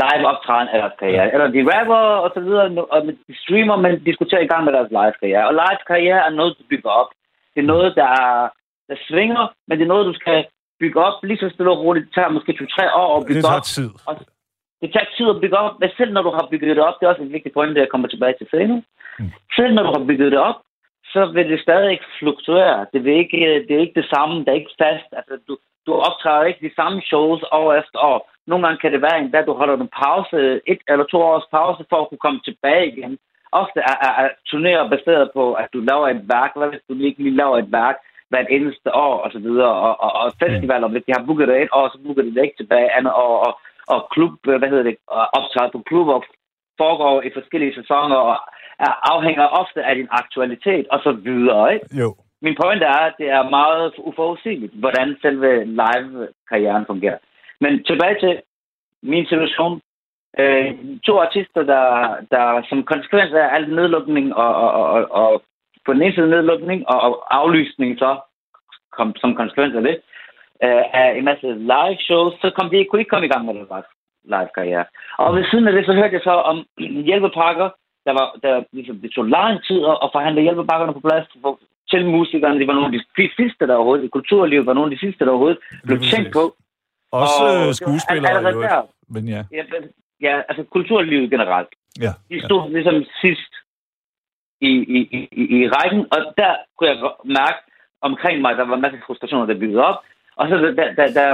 [0.00, 1.32] Live optræden af deres karriere.
[1.34, 4.90] Eller de rapper og så videre, og de streamer, men diskuterer i gang med deres
[4.98, 5.46] live karriere.
[5.48, 7.10] Og live karriere er noget, du bygger op.
[7.54, 8.48] Det er noget, der, er,
[8.88, 10.38] der svinger, men det er noget, du skal
[10.80, 12.06] bygge op lige så stille og roligt.
[12.06, 13.72] Det tager måske to-tre år at bygge Det tager op.
[13.76, 13.90] tid.
[14.82, 17.06] Det tager tid at bygge op, men selv når du har bygget det op, det
[17.06, 18.82] er også en vigtig point, jeg kommer tilbage til senere.
[19.18, 19.30] Mm.
[19.56, 20.58] Selv når du har bygget det op,
[21.12, 22.86] så vil det stadig ikke fluktuere.
[22.92, 25.08] Det, vil ikke, det er ikke det samme, det er ikke fast.
[25.18, 25.52] Altså, du,
[25.86, 28.30] du optræder ikke de samme shows år efter år.
[28.46, 31.48] Nogle gange kan det være endda, at du holder en pause, et eller to års
[31.50, 33.18] pause, for at kunne komme tilbage igen.
[33.52, 36.52] Ofte er, er, er turnéer baseret på, at du laver et værk.
[36.56, 37.96] Hvad hvis du ikke lige laver et værk
[38.28, 39.74] hvert eneste år, og så videre.
[39.86, 42.44] Og, og, og festivaler, hvis de har booket det et år, så booker de det
[42.44, 43.36] ikke tilbage andet år.
[43.46, 43.52] Og,
[43.92, 44.96] og klub, hvad hedder det,
[45.38, 46.20] optræde på klubber
[46.82, 48.36] foregår i forskellige sæsoner, og
[48.86, 51.86] er, afhænger ofte af din aktualitet, og så videre, ikke?
[52.02, 52.08] Jo.
[52.44, 57.18] Min pointe er, at det er meget uforudsigeligt, hvordan selve live-karrieren fungerer.
[57.62, 58.32] Men tilbage til
[59.02, 59.80] min situation.
[60.38, 60.66] Øh,
[61.06, 61.86] to artister, der,
[62.34, 65.42] der som konsekvens af al nedlukning og, og, og, og
[65.86, 68.10] på den ene side nedlukning og, og aflysning så
[68.96, 69.96] kom, som konsekvens af det,
[70.64, 73.44] øh, af en masse live shows, så kom de, kunne de ikke komme i gang
[73.44, 73.90] med deres
[74.24, 74.84] live-karriere.
[75.18, 76.66] Og ved siden af det, så hørte jeg så om
[77.08, 77.68] hjælpepakker,
[78.06, 81.58] der var, der, ligesom, det tog lang tid at, at forhandle hjælpepakkerne på plads for,
[81.90, 82.58] til musikerne.
[82.58, 85.30] Det var nogle af de sidste, der overhovedet, kulturlivet var nogle af de sidste, der
[85.30, 86.44] overhovedet blev tænkt på.
[87.12, 88.62] Også Og øh, skuespillere, allerede jo.
[88.62, 88.82] der.
[89.08, 89.42] Men ja.
[89.52, 89.64] Ja,
[90.20, 91.68] ja, altså kulturlivet generelt.
[92.00, 92.12] Ja.
[92.30, 92.44] De ja.
[92.46, 93.52] stod ligesom sidst
[94.60, 94.98] i, i,
[95.32, 97.58] i, i rækken, og der kunne jeg mærke
[98.00, 99.98] omkring mig, der var en masse frustrationer, der byggede op.
[100.36, 101.24] Og så da, da, da,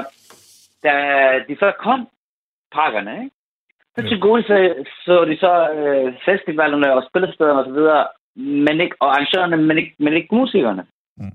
[0.85, 0.93] da
[1.49, 2.09] de så kom,
[2.73, 3.31] pakkerne, ikke?
[3.95, 4.09] så Ja.
[4.09, 7.81] til gode så, så de så øh, festivalerne og spillestederne osv.,
[8.67, 10.87] men ikke, og arrangørerne, men ikke, men ikke musikerne.
[11.17, 11.33] Mm.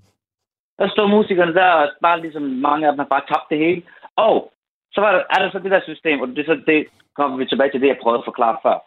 [0.80, 3.82] Der stod musikerne der, og bare ligesom mange af dem har bare tabt det hele.
[4.16, 4.54] Og
[4.94, 7.38] så var der, er der så det der system, og det, er så, det kommer
[7.38, 8.78] vi tilbage til det, jeg prøvede at forklare før.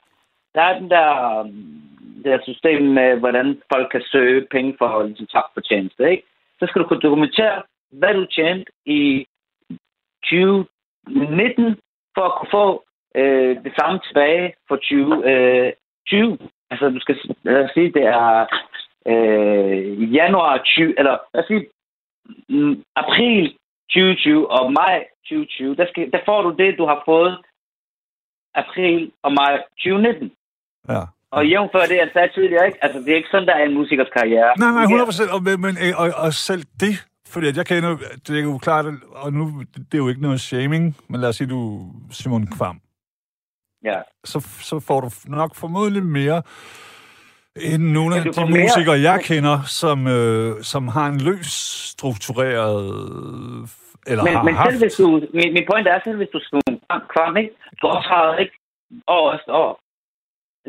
[0.54, 1.80] Der er den der, øhm,
[2.16, 6.10] det der system med, hvordan folk kan søge penge for ligesom, tabt for tjeneste.
[6.10, 6.22] Ikke?
[6.58, 9.26] Så skal du kunne dokumentere, hvad du tjente i
[10.24, 11.76] 2019,
[12.14, 12.84] for at kunne få
[13.14, 15.30] øh, det samme tilbage for 2020.
[15.30, 15.72] Øh,
[16.06, 16.38] 20.
[16.70, 18.46] altså, du skal lad os sige, det er
[19.06, 21.66] øh, januar 20, eller lad os sige,
[22.96, 23.56] april
[23.90, 24.96] 2020 og maj
[25.28, 27.34] 2020, der, skal, der får du det, du har fået
[28.62, 30.32] april og maj 2019.
[30.88, 31.02] ja.
[31.30, 32.78] Og jævnfør det, jeg sagde tidligere, ikke?
[32.84, 34.50] Altså, det er ikke sådan, der er en musikers karriere.
[34.58, 35.06] Nej, nej, fungerer.
[35.06, 35.30] 100 procent.
[35.34, 36.94] Og, men, og, og selv det,
[37.28, 37.96] fordi at jeg kender,
[38.26, 41.36] det er jo klart, og nu, det er jo ikke noget shaming, men lad os
[41.36, 42.80] sige, du Simon Kvam.
[43.84, 44.00] Ja.
[44.24, 46.42] Så, så får du nok formodentlig mere
[47.78, 48.62] nogle af de mere.
[48.62, 51.52] musikere, jeg kender, som, øh, som har en løs
[51.94, 52.86] struktureret,
[54.10, 54.70] eller Men, har men haft.
[54.70, 55.06] selv hvis du,
[55.38, 56.60] min, min point er, selv hvis du skal
[57.14, 57.50] kvam, ikke?
[57.82, 58.54] Du optræder ikke
[59.18, 59.72] år efter år.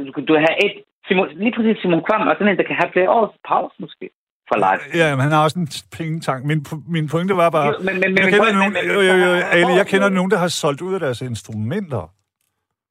[0.07, 0.73] Du, kan- du har et,
[1.07, 4.05] Simon, lige præcis Simon Kvam, og sådan en, der kan have flere års pause måske
[4.49, 4.81] for live.
[5.01, 6.45] Ja, men han har også en pengetank.
[6.45, 7.67] Min, min pointe var bare...
[7.67, 9.87] Jo, men- men- men jeg kender nogen, men- men- jo, jo, jo, men- Ali, jeg
[9.87, 12.03] kender nogen, der har solgt ud af deres instrumenter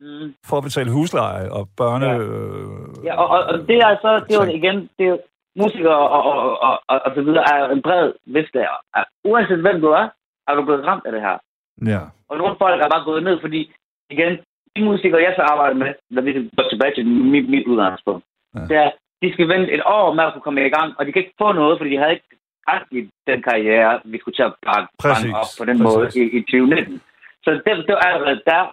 [0.01, 0.35] Mm.
[0.49, 2.07] for at betale husleje og børne...
[2.07, 2.19] Ja.
[2.19, 5.23] Øh, Ja, og, og, og det er altså, det er jo igen, det er, jo-
[5.63, 8.61] musikere og, og, og, og, og så videre er en bred vifte.
[8.95, 10.09] af- Uanset hvem du er,
[10.49, 11.37] er du blevet ramt af det her.
[11.93, 12.01] Ja.
[12.29, 13.61] Og nogle folk er bare gået ned, fordi
[14.11, 14.33] igen,
[14.77, 18.61] de musikere, jeg så arbejder med, når vi går tilbage til mit, mit udgangspunkt, Ja.
[18.61, 18.91] det er,
[19.23, 21.35] de skal vente et år med at kunne komme i gang, og de kan ikke
[21.41, 22.29] få noget, fordi de havde ikke
[22.69, 24.53] haft i den karriere, vi skulle til at
[25.43, 25.97] op på den Præcis.
[25.97, 27.01] måde i, i 2019.
[27.45, 28.65] Så det, det var allerede der,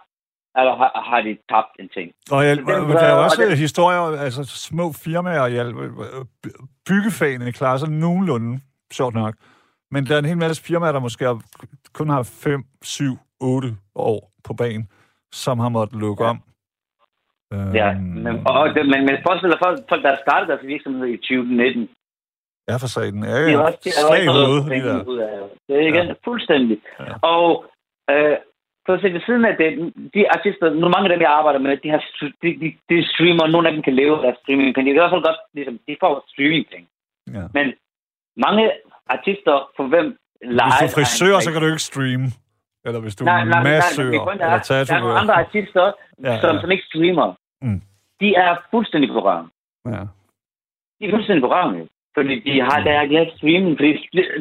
[0.57, 2.11] eller har, har de tabt en ting.
[2.31, 5.75] Og jeg, Den der er var- også og det- historier, altså små firmaer, i al-
[6.87, 8.59] byggefagene klarer sig nogenlunde,
[8.93, 9.35] sjovt nok.
[9.91, 11.25] Men der er en hel masse firmaer, der måske
[11.93, 14.87] kun har 5, 7, 8 år på banen,
[15.33, 16.29] som har måttet lukke Ja.
[16.29, 16.39] om.
[17.53, 20.65] Øhm, Ja, men, og, det, men, men forestil dig folk, folk, der har startet deres
[20.67, 21.89] virksomhed i 2019,
[22.69, 23.23] Ja, for sagen.
[23.23, 23.57] Ja, De ja.
[23.57, 25.03] har også, de i også hovedet, de der.
[25.13, 25.29] ud af
[25.67, 25.75] det.
[25.75, 26.03] Er igen Ja.
[26.03, 26.13] ja.
[26.27, 26.77] fuldstændig.
[26.99, 27.03] Ja.
[27.05, 27.13] Ja.
[27.35, 27.65] Og
[28.11, 28.35] øh,
[28.85, 29.69] for at ved siden af det,
[30.13, 32.01] de artister, nu mange af dem, jeg arbejder med, de, har,
[32.43, 34.95] de, de, de streamer, nogle af dem kan leve af deres streaming, men de kan
[34.95, 36.83] i hvert fald godt, ligesom, de får streaming ting.
[37.37, 37.43] Ja.
[37.57, 37.65] Men
[38.45, 38.63] mange
[39.15, 40.07] artister, for hvem
[40.41, 40.69] live...
[40.69, 42.27] Hvis du er frisør, så kan du ikke streame.
[42.85, 45.19] Eller hvis du Nej, er nej, nej, massør, min pointe eller er, der er nogle
[45.21, 45.85] andre artister,
[46.23, 46.61] Ja, som, ja.
[46.61, 47.27] som ikke streamer.
[47.61, 47.81] Mm.
[48.21, 49.47] De er fuldstændig på røven.
[49.85, 50.03] Ja.
[50.97, 51.89] De er fuldstændig på røven.
[52.17, 53.77] Fordi de har, der er ikke streaming.
[53.77, 53.91] Fordi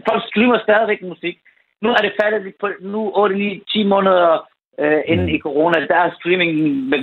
[0.08, 1.36] folk streamer stadigvæk musik.
[1.82, 4.48] Nu er det faldet på, nu 8, 9, 10 måneder
[4.80, 5.34] øh, inden Mm.
[5.34, 6.52] i corona, der er streaming,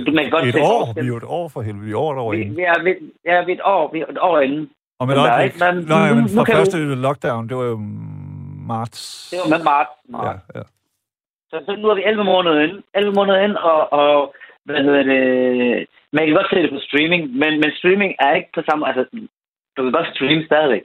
[0.06, 0.92] du kan godt Et se år.
[0.94, 1.84] Vi er jo et år for helvede.
[1.86, 2.56] Vi er over et år Vi, inden.
[2.56, 4.70] vi, er ved, ja, ved et år, vi er et år inden.
[5.00, 7.64] Og Men der er ikke- men Nej, nu- men fra første du- lockdown, det var
[7.64, 7.78] jo
[8.72, 9.00] marts.
[9.30, 9.90] Det var med marts.
[10.26, 10.64] Ja, ja.
[11.50, 12.82] Så, så nu er vi 11 måneder inde.
[12.94, 15.22] 11 måneder inde, og, og hvad hedder det...
[16.12, 18.88] Man kan godt se det på streaming, men, men streaming er ikke på samme...
[18.88, 19.02] Altså,
[19.76, 20.82] du kan godt streame stadigvæk.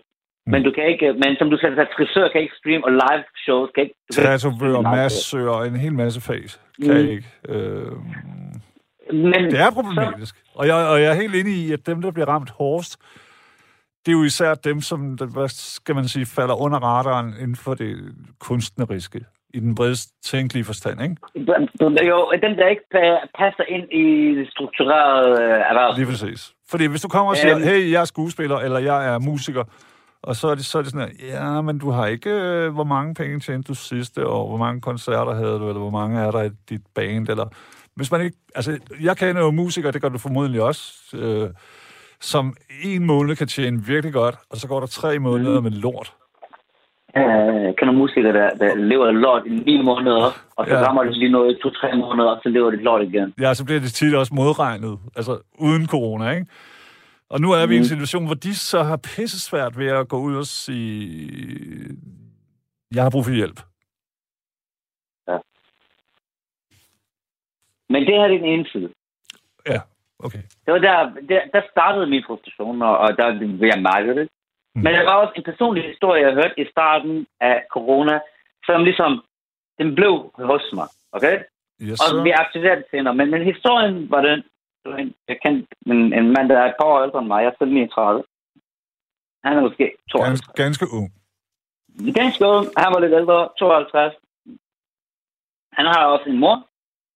[0.47, 1.13] Men du kan ikke...
[1.13, 3.95] Men som du sagde, frisør kan ikke streame, og live shows kan ikke...
[4.11, 6.41] Tatovør, massør, en hel masse fag
[6.85, 7.09] kan Mm.
[7.09, 7.27] ikke.
[7.49, 7.91] Øh,
[9.11, 10.35] Men, det er problematisk.
[10.55, 12.97] Og jeg, og jeg er helt enig i, at dem, der bliver ramt hårdest,
[14.05, 14.99] det er jo især dem, som,
[15.33, 17.97] hvad skal man sige, falder under radaren inden for det
[18.39, 21.15] kunstneriske, i den bredest tænkelige forstand, ikke?
[22.09, 25.95] Jo, dem, der ikke pa- passer ind i det strukturerede øh, erhverv.
[25.97, 26.53] Lige præcis.
[26.69, 27.63] Fordi hvis du kommer og siger, Øhm.
[27.63, 29.63] hey, jeg er skuespiller, eller jeg er musiker,
[30.27, 32.73] og så er det, så er det sådan, her, ja, men du har ikke, øh,
[32.73, 36.19] hvor mange penge tjente du sidste år, hvor mange koncerter havde du, eller hvor mange
[36.19, 37.45] er der i dit band, eller...
[37.95, 38.37] Hvis man ikke...
[38.55, 40.83] Altså, jeg kender jo musikere, det gør du formodentlig også,
[41.13, 41.49] øh,
[42.21, 46.13] som en måned kan tjene virkelig godt, og så går der tre måneder med lort.
[47.77, 50.87] Kan nogle musikere, der, der lever lort i ni måneder, og så ja.
[50.87, 53.33] rammer det lige noget i to-tre måneder, og så lever det lort igen.
[53.39, 56.45] Ja, så bliver det tit også modregnet, altså uden corona, ikke?
[57.29, 57.87] Og nu er vi i en Mhm.
[57.93, 61.97] situation, hvor de så har pisse svært ved at gå ud og sige,
[62.95, 63.59] jeg har brug for hjælp.
[67.89, 68.89] Men det her er den ene side.
[69.67, 69.79] Ja,
[70.19, 70.43] okay.
[70.65, 70.97] Det var der,
[71.29, 73.27] der, der startede min frustration, og, og der
[73.59, 74.29] vil jeg mærke det.
[74.75, 74.81] Mm.
[74.83, 78.19] Men der var også en personlig historie, jeg hørte i starten af corona,
[78.65, 79.23] som ligesom,
[79.79, 81.35] den blev hos mig, okay?
[81.81, 82.23] Yes, Og sir.
[82.23, 83.15] vi accepterede det senere.
[83.15, 84.45] Men, men historien var den, det
[85.27, 87.57] jeg kendte en, en mand, der er et par år ældre end mig, jeg er
[87.59, 88.23] selv 39.
[89.43, 90.27] Han er måske 52.
[90.27, 91.07] Ganske, ganske ung.
[92.19, 92.65] Ganske ung.
[92.77, 94.13] Han var lidt ældre, 52.
[95.77, 96.55] Han har også en mor,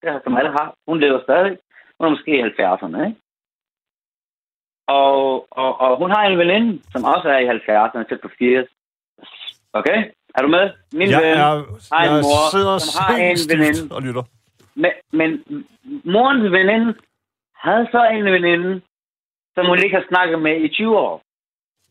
[0.01, 0.67] det har som alle har.
[0.88, 1.58] Hun lever stadig.
[1.97, 3.19] Hun er måske i 70'erne, ikke?
[4.88, 8.69] Og, og, og hun har en veninde, som også er i 70'erne, tæt på 80.
[9.73, 9.99] Okay?
[10.36, 10.65] Er du med?
[10.91, 11.45] Min Jeg, ven er,
[11.93, 13.95] har en mor, som har en veninde.
[13.95, 14.23] og lytter.
[14.75, 15.29] Men, men
[16.05, 16.93] morens veninde
[17.65, 18.81] havde så en veninde,
[19.55, 21.21] som hun ikke har snakket med i 20 år.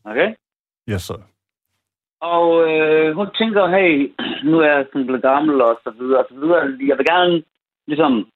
[0.05, 0.29] Okay?
[0.91, 1.21] Yes, sir.
[2.21, 6.27] Og øh, hun tænker, hey, nu er jeg sådan blevet gammel og så videre og
[6.29, 6.63] så videre.
[6.89, 7.43] Jeg vil gerne,
[7.87, 8.27] ligesom,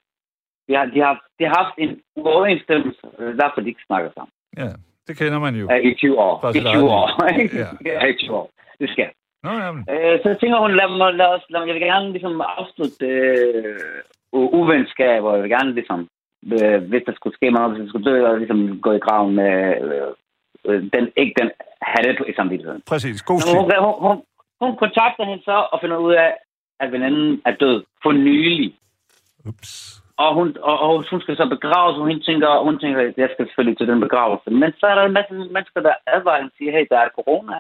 [0.68, 3.02] de har, de har, de har haft en uoverensstemmelse,
[3.42, 4.34] derfor de ikke snakker sammen.
[4.58, 4.72] Ja,
[5.08, 5.66] det kender man jo.
[5.90, 6.50] I 20 år.
[6.50, 7.08] I sit 20 eget år.
[7.62, 7.70] Ja.
[7.86, 8.50] ja, i 20 år.
[8.80, 9.10] Det skal.
[9.44, 9.82] Nå, jamen.
[9.94, 13.06] Øh, så tænker hun, lad mig, lad os, lad mig, jeg vil gerne ligesom afslutte
[13.06, 13.80] øh,
[14.34, 16.08] uvenskab, og jeg vil gerne ligesom,
[16.58, 19.36] øh, hvis der skulle ske noget, hvis jeg skulle dø, og ligesom gå i graven
[19.36, 19.54] med
[19.88, 20.12] øh,
[20.66, 21.50] øh, den, ikke den
[21.82, 22.82] hatte i samvittigheden.
[22.88, 23.22] Præcis.
[23.22, 23.58] God stil.
[23.58, 24.18] hun, hun, hun,
[24.62, 26.32] hun kontakter hende så og finder ud af,
[26.80, 28.76] at veninden er død for nylig.
[29.46, 30.04] Ups.
[30.18, 33.30] Og hun, og, og hun skal så begraves, og hun tænker, hun tænker, at jeg
[33.34, 34.50] skal selvfølgelig til den begravelse.
[34.50, 37.56] Men så er der en masse mennesker, der advarer og siger, hey, der er corona.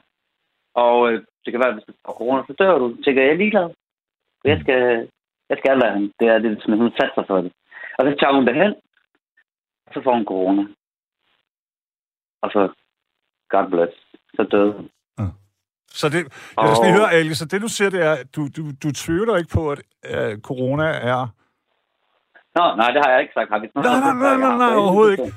[0.76, 2.96] Og øh, det kan være, at hvis du får corona, så dør du.
[2.96, 3.70] Så tænker jeg, jeg er ligeglad.
[4.52, 4.82] Jeg skal,
[5.50, 6.12] jeg skal aldrig.
[6.20, 7.52] Det er det, som hun satser for det.
[7.98, 8.74] Og så tager hun derhen,
[9.94, 10.64] så får hun corona.
[12.44, 12.62] Og så,
[13.50, 13.96] God bless,
[14.36, 14.90] så døde hun.
[15.88, 18.36] Så det, jeg skal lige Og- høre, Ali, så det du siger, det er, at
[18.36, 19.82] du, du, du tvivler ikke på, at
[20.14, 21.28] uh, corona er...
[22.56, 23.50] Nå, nej, det har jeg ikke sagt.
[23.50, 25.34] Har vi Nej, nej, nej, nej, nej, overhovedet ikke.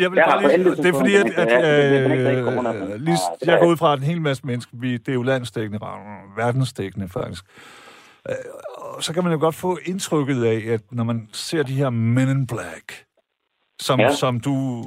[0.00, 1.50] Jeg vil Jeg bare lige, det er fordi, at, at,
[2.04, 5.12] øh, men- lige, jeg går ud fra, at en hel masse mennesker, vi, det er
[5.14, 5.78] jo landsdækkende,
[6.36, 7.44] verdensdækkende faktisk.
[8.28, 8.34] Øh,
[8.78, 11.90] og så kan man jo godt få indtrykket af, at når man ser de her
[11.90, 13.06] Men in Black,
[13.80, 14.14] som, Ja.
[14.14, 14.82] som du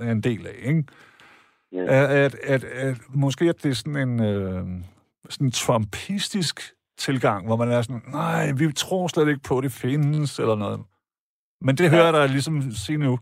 [0.00, 0.84] er en del af, ikke?
[1.72, 1.84] Ja.
[1.84, 4.64] At, at, at, at måske at det er sådan en øh,
[5.30, 9.64] sådan en trumpistisk tilgang, hvor man er sådan, nej, vi tror slet ikke på, at
[9.64, 10.80] det findes, eller noget.
[11.60, 13.18] Men det hører jeg dig ligesom sige nu.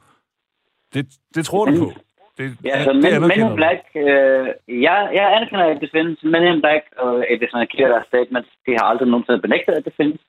[0.94, 1.92] Det, det tror du på.
[2.38, 3.56] Det, Ja, så det Men, Men in.
[3.60, 4.46] Black, øh,
[4.88, 6.22] jeg, jeg anerkender, at det findes.
[6.32, 10.20] Men in Black og Edison deres statements, de har aldrig nogensinde benægtet, at det findes.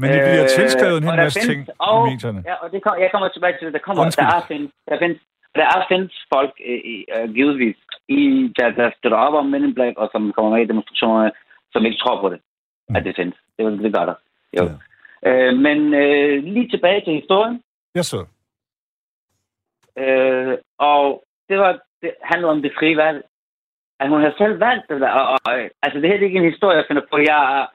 [0.00, 2.40] Men det bliver Øh, tilskrevet en hel masse findes- ting og, i medierne.
[2.50, 3.72] Ja, og det kom, jeg kommer tilbage til det.
[3.76, 4.24] Der, kommer, Undskyld.
[4.26, 5.20] der, er findes, der, findes,
[5.58, 7.76] der er findes folk, øh, i, øh, givetvis,
[8.08, 8.20] i,
[8.58, 11.30] der, der støtter op om Men in Black, og som kommer med i demonstrationerne,
[11.72, 12.40] som ikke tror på det,
[12.88, 12.96] Mm.
[12.96, 13.38] at det findes.
[13.58, 14.14] Det, det gør der.
[14.58, 14.64] Jo.
[14.64, 14.74] Ja.
[15.28, 17.62] Øh, men øh, lige tilbage til historien.
[17.96, 18.26] Ja, så.
[19.98, 20.58] Øh,
[20.88, 23.24] og det var det handlede om det frie valg.
[24.00, 25.10] At hun havde selv valgt det der.
[25.10, 27.16] Og, og, og, altså, det her det er ikke en historie, jeg finder på.
[27.18, 27.68] Jeg,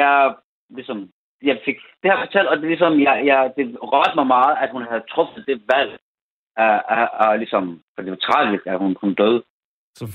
[0.00, 0.34] jeg,
[0.70, 1.10] ligesom,
[1.42, 4.54] jeg fik det her fortalt, og det, er ligesom, jeg, jeg, det rørte mig meget,
[4.62, 5.98] at hun havde truffet det valg.
[6.56, 9.42] Af, af, af, ligesom, for det var tragisk, at hun, hun døde.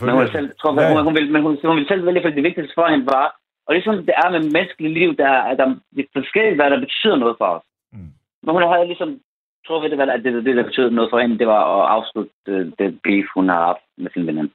[0.01, 2.29] Men hun, selv, truffet, Ja, hun, hun, ville, men hun, hun ville selv vælge, for
[2.29, 3.27] det vigtigste for hende var,
[3.67, 7.15] og ligesom det er med menneskeligt liv, der, er der, er forskelligt, hvad der betyder
[7.15, 7.65] noget for os.
[7.93, 8.11] Mm.
[8.43, 9.21] Men hun havde ligesom
[9.67, 12.33] truffet det valg, at det, det, der betød noget for hende, det var at afslutte
[12.45, 14.51] det, det beef, hun har haft med sin veninde.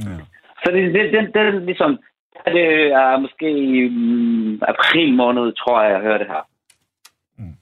[0.00, 0.16] Ja.
[0.64, 1.98] Så det, det, det, det er ligesom,
[2.44, 6.42] det er måske i mm, april måned, tror jeg, jeg hører det her.
[7.38, 7.56] Mm.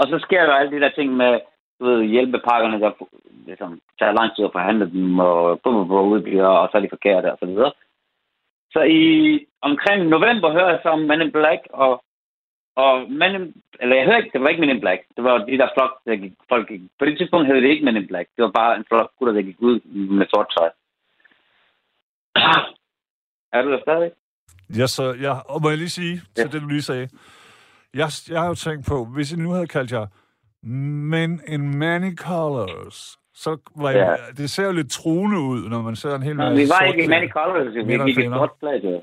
[0.00, 1.40] Og så sker jo alle de der ting med,
[1.80, 2.90] du ved, hjælpepakkerne, der
[3.46, 6.94] ligesom, tager lang tid at forhandle dem, og bum, bum, udbliver, og så er de
[6.96, 7.72] forkerte, og så videre.
[8.72, 9.02] Så i
[9.62, 12.02] omkring november hører jeg så om Men in Black, og,
[12.76, 15.38] og Men in, eller jeg hører ikke, det var ikke Men in Black, det var
[15.38, 16.80] de der flok, der gik, folk gik.
[16.98, 19.34] På det tidspunkt hed det ikke Men in Black, det var bare en flok gutter,
[19.34, 19.80] der gik ud
[20.18, 20.70] med sort tøj.
[23.52, 24.10] Er du der stadig?
[24.78, 26.48] Ja, så, ja, og må jeg lige sige til Ja.
[26.52, 27.08] det, du lige sagde.
[27.94, 30.06] Jeg, jeg har jo tænkt på, hvis I nu havde kaldt jer
[30.66, 34.32] Men in Many Colors, så var jeg, Ja.
[34.42, 37.04] det ser jo lidt truende ud, når man ser en hel masse vi var ikke
[37.04, 37.08] i.
[37.08, 39.02] Many Colors, vi gik i sort flag.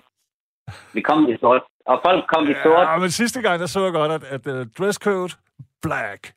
[0.94, 2.88] Vi kom i sort, og folk kom i sort.
[2.88, 5.34] Ja, men sidste gang, der så jeg godt, at, at uh, dresscode,
[5.82, 6.34] black.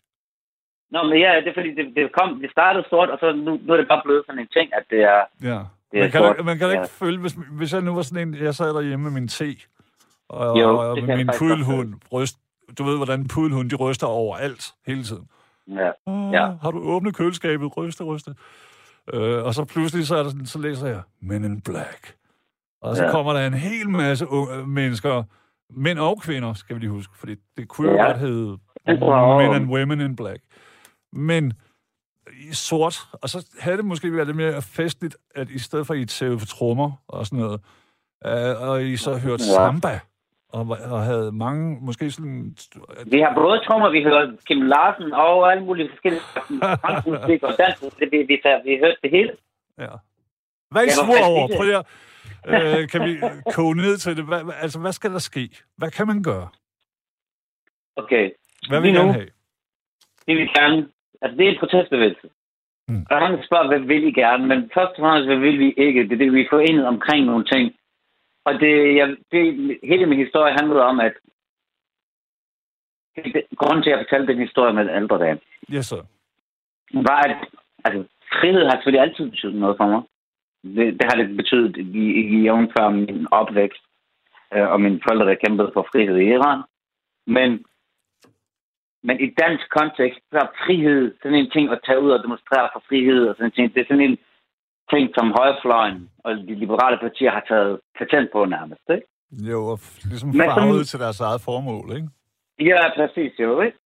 [0.90, 3.58] Nå, men ja, det er fordi, det, det, kom, det startede sort, og så nu,
[3.62, 5.20] nu er det bare blevet sådan en ting, at det er...
[5.42, 5.60] Ja.
[5.92, 6.80] Det er man kan, sort, da- man kan da ja.
[6.82, 9.56] ikke følge, hvis, hvis jeg nu var sådan en, jeg sad derhjemme med min te,
[10.28, 12.36] og, Jo, og det med min pudelhund, ryst,
[12.78, 15.28] du ved, hvordan pudelhund, de ryster over alt, hele tiden.
[15.68, 15.90] Ja.
[16.06, 16.46] Oh, Ja.
[16.62, 17.76] Har du åbnet køleskabet?
[17.76, 18.34] Ryste, ryste.
[19.14, 22.14] Øh, og så pludselig, så, er der sådan, så læser jeg Men in Black.
[22.82, 23.10] Og så Ja.
[23.10, 25.22] kommer der en hel masse unge, mennesker,
[25.70, 28.04] mænd og kvinder, skal vi lige huske, fordi det kunne jo Ja.
[28.06, 28.58] godt hedde.
[28.86, 29.02] Men
[29.54, 30.42] and Women in Black.
[31.12, 31.52] Men
[32.50, 35.94] i sort, og så havde det måske været lidt mere festligt, at i stedet for,
[35.94, 37.60] at I tævede på trommer og sådan noget,
[38.26, 39.54] øh, og I så hørte Ja.
[39.54, 40.00] samba,
[40.48, 42.56] og, og havde mange, måske sådan...
[43.06, 46.22] Vi har både trommer, vi hører Kim Larsen og alle mulige forskellige
[46.82, 47.82] fransk musik og dansk.
[47.82, 49.32] Vi, vi, vi, vi hørte det hele.
[49.78, 49.88] Ja.
[50.70, 51.48] Hvad I svor over?
[51.56, 51.86] Prøv lige at,
[52.46, 53.12] øh, kan vi
[53.52, 54.24] koge ned til det?
[54.24, 55.50] Hvad, altså, hvad skal der ske?
[55.76, 56.48] Hvad kan man gøre?
[57.96, 58.30] Okay.
[58.68, 59.30] Hvad vil I gerne have?
[60.26, 60.88] Det vil vi gerne.
[61.22, 62.28] Altså, det er en protestbevægelse.
[62.88, 63.06] Mm.
[63.10, 64.46] Og han spørger, hvad vil I gerne?
[64.46, 66.02] Men først og fremmest, hvad vil vi ikke?
[66.02, 67.74] Det er det, vi er forenet omkring nogle ting.
[68.44, 69.42] Og det, jeg, det,
[69.82, 71.12] hele min historie handlede om, at
[73.16, 75.40] det, grunden til, at jeg fortalte den historie med ældre dame,
[75.74, 76.02] Yes, sir.
[76.92, 77.36] var, at
[77.84, 78.04] altså,
[78.40, 80.02] frihed har selvfølgelig altid betydet noget for mig.
[80.76, 83.82] Det, det har det betydet i, i jævnfør min opvækst
[84.54, 86.62] øh, og mine forældre, der kæmpede for frihed i Iran.
[87.36, 87.50] Men,
[89.06, 92.68] men i dansk kontekst, så er frihed sådan en ting at tage ud og demonstrere
[92.72, 93.74] for frihed og sådan en ting.
[93.74, 94.18] Det er sådan en
[94.92, 98.82] ting, som højrefløjen og de liberale partier har taget patent på nærmest.
[98.96, 99.06] Ikke?
[99.50, 99.78] Jo, og
[100.10, 102.08] ligesom Men farvet sådan- til deres eget formål, ikke?
[102.70, 103.78] Ja, præcis jo, ikke?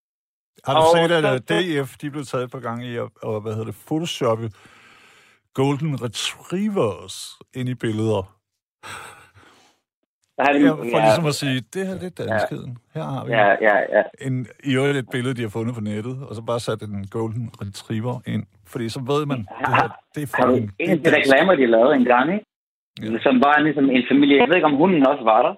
[0.65, 3.07] Har du Og set, at så- øh, DF, de blev taget på gang i at,
[3.23, 4.45] og, hvad hedder det, photoshoppe
[5.53, 7.15] Golden Retrievers
[7.53, 8.23] ind i billeder?
[10.37, 10.43] Ja,
[10.93, 12.77] for ligesom at sige, det her det er danskheden.
[12.95, 14.03] Her har vi ja, ja, ja.
[14.27, 17.07] en, i øvrigt et billede, de har fundet på nettet, og så bare sat en
[17.17, 18.45] Golden Retriever ind.
[18.71, 20.75] Fordi så ved man, det her, det er fucking...
[20.79, 22.45] en af er de reklamer, de lavede en gang, ikke?
[23.01, 23.19] Ja.
[23.25, 24.37] Som var ligesom en familie.
[24.37, 25.53] Jeg ved ikke, om hunden også var der.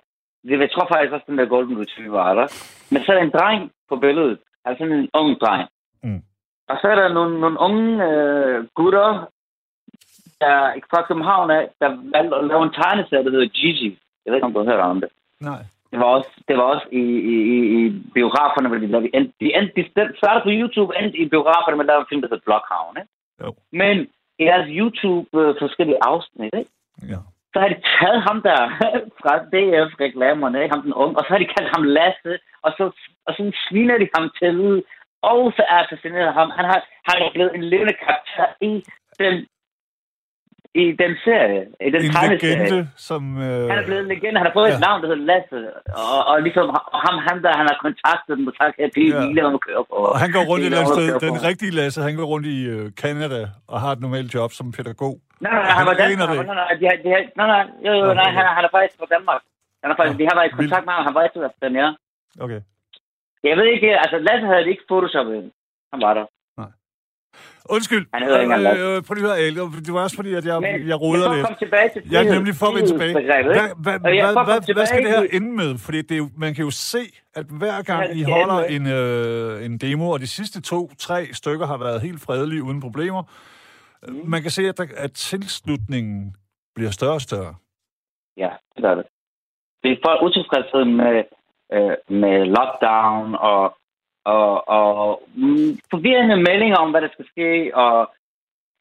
[0.47, 2.47] Det, jeg tror faktisk også, den der Golden Retriever var der.
[2.91, 4.37] Men så er der en dreng på billedet.
[4.65, 5.65] Altså sådan en ung dreng.
[6.03, 6.21] Mm.
[6.69, 9.27] Og så er der nogle, nogle unge øh, gutter,
[10.43, 10.55] der
[10.91, 13.89] fra København af, der valgte at lave en tegneserie, der hedder Gigi.
[14.23, 15.09] Jeg ved ikke, om du har hørt om det.
[15.49, 15.61] Nej.
[15.91, 17.81] Det var også, det var også i, i, i, i
[18.17, 19.83] biograferne, hvor de lavede, de, de, endte, de
[20.21, 23.11] startede på YouTube, endte i biograferne, men der var en film, der hed Blockhavn, ikke?
[23.43, 23.49] Jo.
[23.81, 23.95] Men
[24.41, 26.71] i deres YouTube øh, forskellige afsnit, ikke?
[27.11, 27.19] Ja.
[27.51, 28.59] så har de taget ham der
[29.21, 30.75] fra DF-reklamerne, ikke?
[30.75, 32.33] ham den unge, og så har de kaldt ham Lasse,
[32.65, 32.83] og så,
[33.27, 34.83] og så sviner de ham til,
[35.31, 36.49] og så er fascineret ham.
[36.57, 36.79] Han har,
[37.09, 38.73] han er blevet en levende karakter i
[39.21, 39.35] den,
[40.81, 43.21] i den serie, i den En legende, som...
[43.47, 44.37] Øh, Han er blevet en legende.
[44.41, 44.75] Han har fået ja.
[44.75, 45.59] Et navn, der hedder Lasse.
[46.13, 46.65] Og, og ligesom
[47.05, 49.19] ham, ham der, han har kontaktet dem og sagt, at det er Ja.
[49.21, 49.95] hvile, om at køre på.
[50.13, 51.07] og han går rundt et eller andet sted.
[51.29, 54.65] Den rigtige Lasse, han går rundt i øh, Canada og har et normalt job som
[54.77, 55.15] pædagog.
[55.45, 56.25] Nej, nej, nej, han var Han dansker.
[56.25, 59.41] Nej, nej, har, nej, nej, jo, jo, nej, han, han er faktisk fra Danmark.
[59.83, 61.89] Han er faktisk, de har været i kontakt med ham, han var efter den, ja.
[62.45, 62.61] Okay.
[63.49, 65.51] Jeg ved ikke, altså Lasse havde ikke photoshoppet.
[65.93, 66.25] Han var der.
[67.69, 68.05] Undskyld.
[68.13, 69.71] Han hedder ikke engang øh, prøv lige at høre.
[69.85, 71.45] Det var også fordi, at jeg, Men, jeg roder for lidt.
[71.45, 73.13] komme tilbage til Jeg er nemlig for at vende tilbage.
[73.13, 75.77] Hvad, hvad, jeg er hvad, for hvad, hvad skal det her ende med?
[75.77, 76.99] Fordi det er jo, man kan jo se,
[77.35, 81.25] at hver gang Hvad I holder en, øh, en demo, og de sidste to, tre
[81.33, 83.23] stykker har været helt fredelige uden problemer,
[84.07, 84.21] Mm.
[84.29, 86.35] man kan se, at, der, at tilslutningen
[86.75, 87.55] bliver større og større.
[88.37, 89.05] Ja, det gør det.
[89.83, 91.23] Det er folk utilfredshed med,
[91.73, 93.63] øh, med lockdown og,
[94.25, 98.11] og, og mm, forvirrende meldinger om, hvad der skal ske, og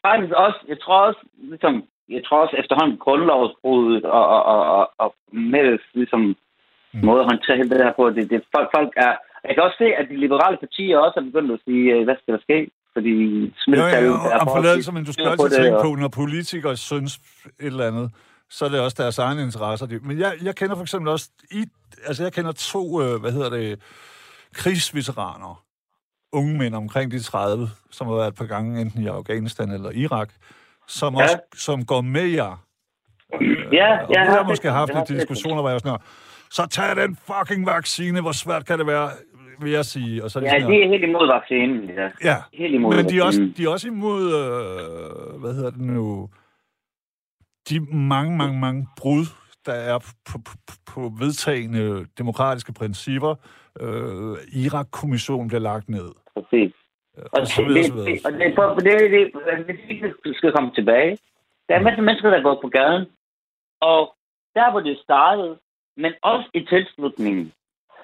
[0.06, 1.20] faktisk også, jeg tror også,
[1.52, 1.74] ligesom,
[2.08, 6.36] jeg tror også efterhånden grundlovsbruddet og, og, og, og, og med ligesom,
[6.94, 7.04] Mm.
[7.06, 9.12] måde at håndtere hele det her på, det, det folk, folk er...
[9.48, 12.16] Jeg kan også se, at de liberale partier også er begyndt at sige, øh, hvad
[12.22, 12.58] skal der ske?
[12.94, 16.08] Fordi Jo, ja, smittetallet ja, er forholdsvis men du skal altid tænke og- på, når
[16.22, 18.10] politikere synes et eller andet,
[18.50, 19.86] så er det også deres egne interesser.
[20.08, 21.60] Men jeg, jeg kender for eksempel også, i,
[22.08, 23.68] altså jeg kender to, øh, hvad hedder det,
[24.54, 25.64] krigsveteraner,
[26.32, 29.90] unge mænd omkring de 30, som har været et par gange enten i Afghanistan eller
[29.90, 30.30] Irak,
[30.88, 31.22] som, Ja.
[31.22, 32.64] også, som går med jer.
[33.72, 34.94] Ja, Og ja, vi har måske haft det.
[34.94, 35.98] Jeg lidt diskussioner, hvor jeg var sådan, her,
[36.50, 39.10] så tag den fucking vaccine, hvor svært kan det være,
[39.60, 40.24] vil jeg sige.
[40.24, 41.90] Og så er de Ja, sådan de er helt imod vaccinen.
[41.90, 42.10] Ja.
[42.30, 42.36] ja.
[42.52, 46.30] Helt imod Men de er, også, de er også imod, øh, hvad hedder det nu,
[47.70, 49.26] de mange, mange, mange brud,
[49.66, 49.98] der er
[50.30, 50.38] på,
[50.94, 53.34] på, vedtagende demokratiske principper.
[53.80, 56.08] Øh, Irak-kommissionen bliver lagt ned.
[56.34, 56.72] Præcis.
[57.16, 58.20] Og Og så det, videre, det, så videre.
[58.24, 59.32] og det, for, det, det,
[59.68, 61.18] det, det, det skal komme tilbage.
[61.68, 63.06] Der er en masse mennesker, der går på gaden,
[63.80, 64.14] og
[64.54, 65.58] der, hvor det startede,
[65.96, 67.52] men også i tilslutningen,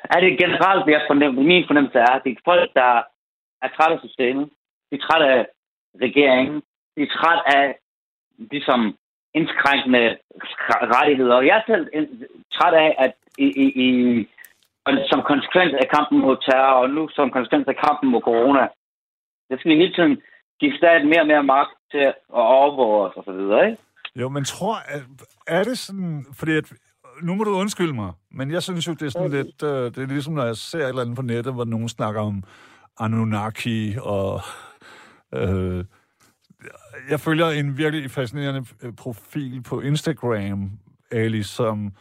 [0.05, 3.03] er det generelt, det jeg fornemmer, min fornemmelse er, at det er folk, der
[3.63, 4.51] er trætte af systemet,
[4.91, 5.47] de er trætte af
[6.07, 6.63] regeringen,
[6.97, 7.79] de er trætte af
[8.39, 8.97] ligesom
[9.39, 10.05] indskrænkende
[10.97, 11.35] rettigheder.
[11.41, 11.85] Og jeg er selv
[12.55, 13.13] træt af, at
[13.45, 13.89] i, i, i,
[15.11, 18.65] som konsekvens af kampen mod terror, og nu som konsekvens af kampen mod corona,
[19.49, 20.15] der skal vi hele tiden
[20.61, 22.15] give staten mere og mere magt til at
[22.59, 23.83] overvåge os og så videre, ikke?
[24.21, 25.03] Jo, men tror, at,
[25.47, 26.73] er det sådan, fordi at,
[27.23, 29.99] nu må du undskylde mig, men jeg synes jo, det er sådan lidt, øh, det
[29.99, 32.43] er ligesom, når jeg ser et eller andet på nettet, hvor nogen snakker om
[33.01, 34.41] Anunnaki og...
[35.35, 35.85] Øh,
[37.11, 40.71] jeg følger en virkelig fascinerende øh, profil på Instagram,
[41.13, 41.93] Ali, som,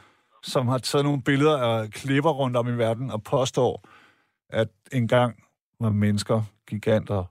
[0.44, 3.84] som har taget nogle billeder af klipper rundt om i verden og påstår,
[4.50, 5.44] at engang
[5.80, 7.24] var mennesker giganter.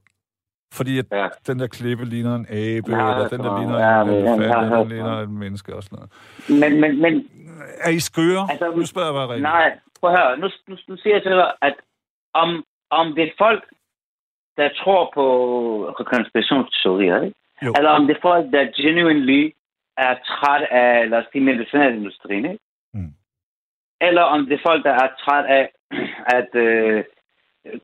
[0.72, 1.29] Fordi at Ja.
[1.47, 4.62] den der klippe ligner en abe, Ja, eller den der ligner ja, en elefant, ja,
[4.62, 6.11] eller den ligner et menneske og sådan noget.
[6.61, 7.29] Men, men, men
[7.81, 8.47] Er I skøre?
[8.51, 9.43] Altså, nu spørger jeg bare rigtigt.
[9.43, 10.39] nej, prøv at høre.
[10.39, 11.74] Nu, nu, nu siger jeg til dig, at
[12.35, 13.64] om, om det er folk,
[14.57, 17.37] der tror på konspirationsteorier, ikke?
[17.65, 17.73] Jo.
[17.79, 19.53] eller om det er folk, der genuinely
[19.97, 22.59] er træt af, lad os sige, medicinalindustrien, ikke?
[22.95, 23.13] Mm.
[24.01, 25.65] eller om det er folk, der er træt af,
[26.39, 27.05] at øh,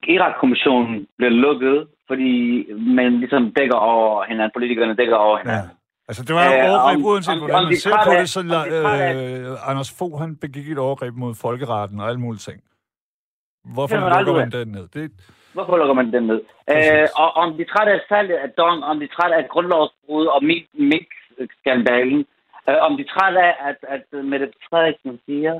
[0.09, 2.33] Irak-kommissionen bliver lukket, fordi
[2.73, 5.43] man ligesom dækker over hinanden, politikerne dækker over Ja.
[5.43, 5.71] hinanden.
[6.09, 9.71] Altså, det var jo Øh, overgreb, om- uanset hvordan man ser på det, så øh,
[9.71, 12.61] Anders Fogh, han begik et overgreb mod folkeretten og alle mulige ting.
[13.75, 14.89] Hvorfor lukker man den ned?
[14.89, 15.11] Det,
[15.55, 16.41] Hvorfor lukker man den ned?
[16.75, 19.49] Øh, og om de er trætte af salget af dong, om de er trætte af
[19.49, 20.41] grundlovsbrud og
[20.91, 22.21] mink-skandalen,
[22.69, 25.55] øh, om de er trætte af, at, at øh, Mette Frederiksen siger,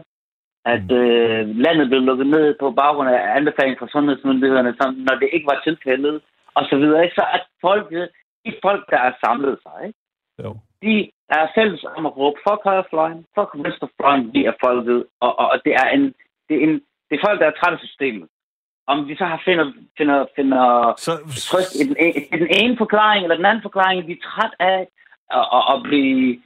[0.65, 5.29] at øh, landet blev lukket ned på baggrund af anbefaling fra sundhedsmyndighederne, som, når det
[5.33, 6.23] ikke var tilfældet,
[6.55, 7.03] og så videre.
[7.05, 7.15] Ikke?
[7.15, 8.09] Så at folket,
[8.45, 9.99] de folk, der er samlet sig, ikke?
[10.43, 10.51] jo.
[10.83, 15.47] de er fælles om at råbe, fuck højrefløjen, fuck venstrefløjen, vi er folket, og, og,
[15.53, 16.05] og det, er en,
[16.49, 16.75] det, er en,
[17.09, 18.29] det er folk, der er trætte af systemet.
[18.87, 21.13] Om de så har finder, finder, finder Så,
[21.51, 24.55] trøst i den, ene, i den ene forklaring eller den anden forklaring, de er træt
[24.59, 24.79] af
[25.39, 26.41] at, at, at blive...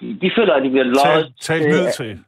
[0.00, 2.24] De, de føler, at de bliver tal, løjet tal ned til.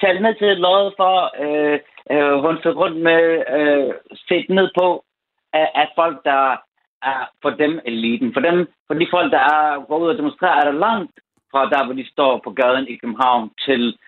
[0.00, 1.14] talt ned til løjet for,
[1.44, 1.78] øh,
[2.10, 3.22] øh, hunset rundt med,
[3.56, 3.94] øh,
[4.28, 5.04] set ned på,
[5.52, 6.56] at, at folk, der
[7.02, 10.60] er for dem eliten, for dem, for de folk, der er går ud og demonstrerer,
[10.60, 11.12] er der langt
[11.50, 13.98] fra der, hvor de står på gaden i København, til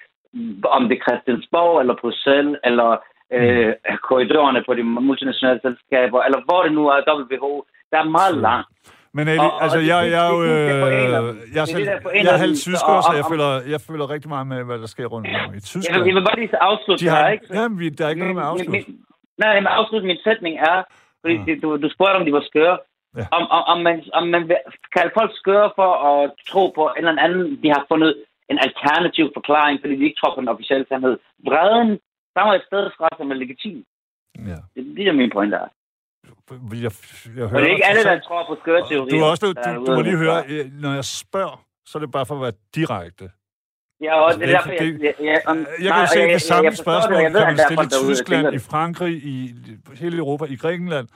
[0.65, 2.89] om det er Christiansborg, eller Bruxelles, eller
[3.33, 3.73] øh,
[4.09, 7.53] korridorerne på de multinationale selskaber, eller hvor det nu er, WHO,
[7.91, 8.69] der er meget langt.
[9.17, 11.65] Men Eli, Og- og altså, det- jeg, det- jeg, jo, det- øh, anden- jeg, er
[11.75, 14.05] selv- jeg er eller halv anden- tysker, og- så og- jeg og- føler, jeg føler
[14.15, 16.05] rigtig meget med, hvad der sker rundt om i Jeg Tyskland.
[16.09, 17.47] jeg vil bare lige afslutte De har, her, ikke?
[17.59, 18.73] jamen, der er ikke noget med at afslutte.
[18.77, 19.05] Min- min-
[19.43, 20.77] Nej, men afslutte min sætning er,
[21.23, 21.47] fordi Ah.
[21.47, 22.77] det, du, du spurgte, om de var skøre.
[23.19, 23.25] Ja.
[23.37, 24.57] Om, om, om, man, om man vil
[24.97, 28.11] kalde folk skøre for at tro på en eller anden, de har fundet
[28.51, 31.15] en alternativ forklaring, fordi de ikke tror på den officielle sandhed.
[31.49, 31.91] Vreden
[32.37, 33.79] stammer et sted fra, som er legitim.
[34.51, 34.59] Ja.
[34.75, 35.69] Det, det er min pointe er.
[36.27, 36.93] Jeg, jeg,
[37.37, 39.11] jeg hører, det er ikke alle, der tror på skøre teorier.
[39.13, 40.19] du, er også, der er du, du må lige det.
[40.19, 41.57] høre, øh, når jeg spørger,
[41.87, 43.31] så er det bare for at være direkte.
[44.01, 45.15] Ja, og Altså, det det er er derfor, ikke- jeg...
[45.21, 47.49] jeg, jeg, om, Jeg kan jo se det samme forstår spørgsmål, det, jeg ved, kan
[47.49, 48.63] at man der er stille folk i der Tyskland, i det.
[48.63, 49.55] Frankrig, i
[50.03, 51.09] hele Europa, i Grækenland.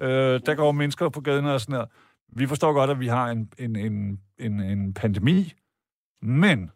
[0.00, 1.86] Øh, der går mennesker på gaden og sådan her.
[2.40, 5.52] Vi forstår godt, at vi har en, en, en, en, en pandemi,
[6.22, 6.70] men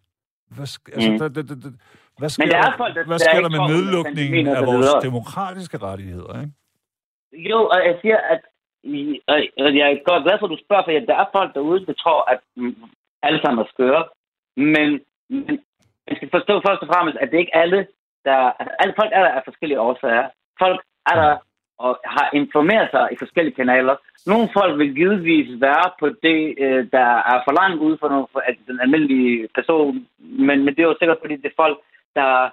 [0.51, 1.19] hvad, altså, Mm.
[1.19, 1.71] der, der, der, der,
[2.19, 4.47] hvad sker, Men der er der, folk, der- hvad der sker ikke der med nedlukningen
[4.59, 5.01] af vores videre.
[5.09, 6.33] demokratiske rettigheder?
[6.43, 6.53] Ikke?
[7.51, 8.41] Jo, og jeg siger, at
[8.97, 9.37] i- og
[9.81, 12.21] jeg er godt glad for, at du spørger, for der er folk derude, der tror,
[12.33, 12.75] at mm,
[13.27, 14.03] alle sammen er skøre.
[14.57, 14.89] Men,
[15.31, 15.55] men
[16.07, 17.81] man skal forstå først og fremmest, at det ikke alle,
[18.27, 18.39] der...
[18.59, 20.27] Altså, alle folk er der af forskellige årsager.
[20.65, 21.35] Folk er der
[21.79, 23.97] og har informeret sig i forskellige kanaler.
[24.27, 28.27] Nogle folk vil givetvis være på det, øh, der er for langt ude for, nogle,
[28.33, 31.79] for at den almindelige person, men, men det er jo sikkert, fordi det er folk,
[32.19, 32.51] der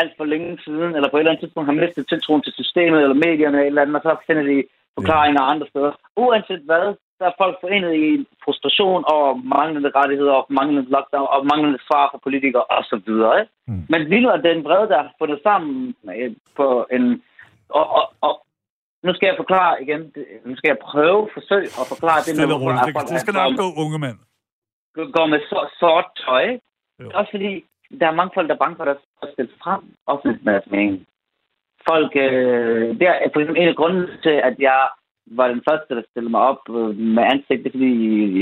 [0.00, 3.02] alt for længe siden, eller på et eller andet tidspunkt har mistet tiltroen til systemet
[3.02, 4.58] eller medierne eller et eller andet, og så finder de
[4.96, 5.92] forklaringer andre steder.
[6.16, 6.86] Uanset hvad,
[7.18, 8.08] der er folk forenet i
[8.44, 13.10] frustration over manglende rettigheder, og manglende lockdown, og manglende svar fra politikere osv.
[13.68, 13.82] Mm.
[13.92, 15.94] Men lige nu er det en brede, der er fundet sammen
[16.58, 17.22] på en...
[17.68, 18.34] Og, og, og
[19.06, 20.00] nu skal jeg forklare igen.
[20.48, 22.84] Nu skal jeg prøve, forsøge at forklare det, Stille roligt.
[22.86, 24.18] Det, det skal nok gå, unge mand.
[25.16, 26.46] går med så, sort tøj.
[27.02, 27.10] Jo.
[27.18, 27.52] Også fordi,
[28.00, 30.52] der er mange folk, der er bange for at der stille sig frem offentligt med
[30.52, 31.06] deres mening.
[31.88, 34.88] Folk, øh, der er for eksempel en af grunden til, at jeg
[35.26, 36.62] var den første, der stillede mig op
[37.14, 37.92] med ansigtet, fordi,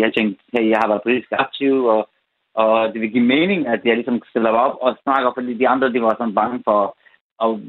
[0.01, 2.09] jeg tænkte, hey, jeg har været politisk aktiv, og,
[2.55, 5.69] og det vil give mening, at jeg ligesom stiller mig op og snakker, fordi de
[5.69, 6.97] andre, de var sådan bange for
[7.45, 7.61] at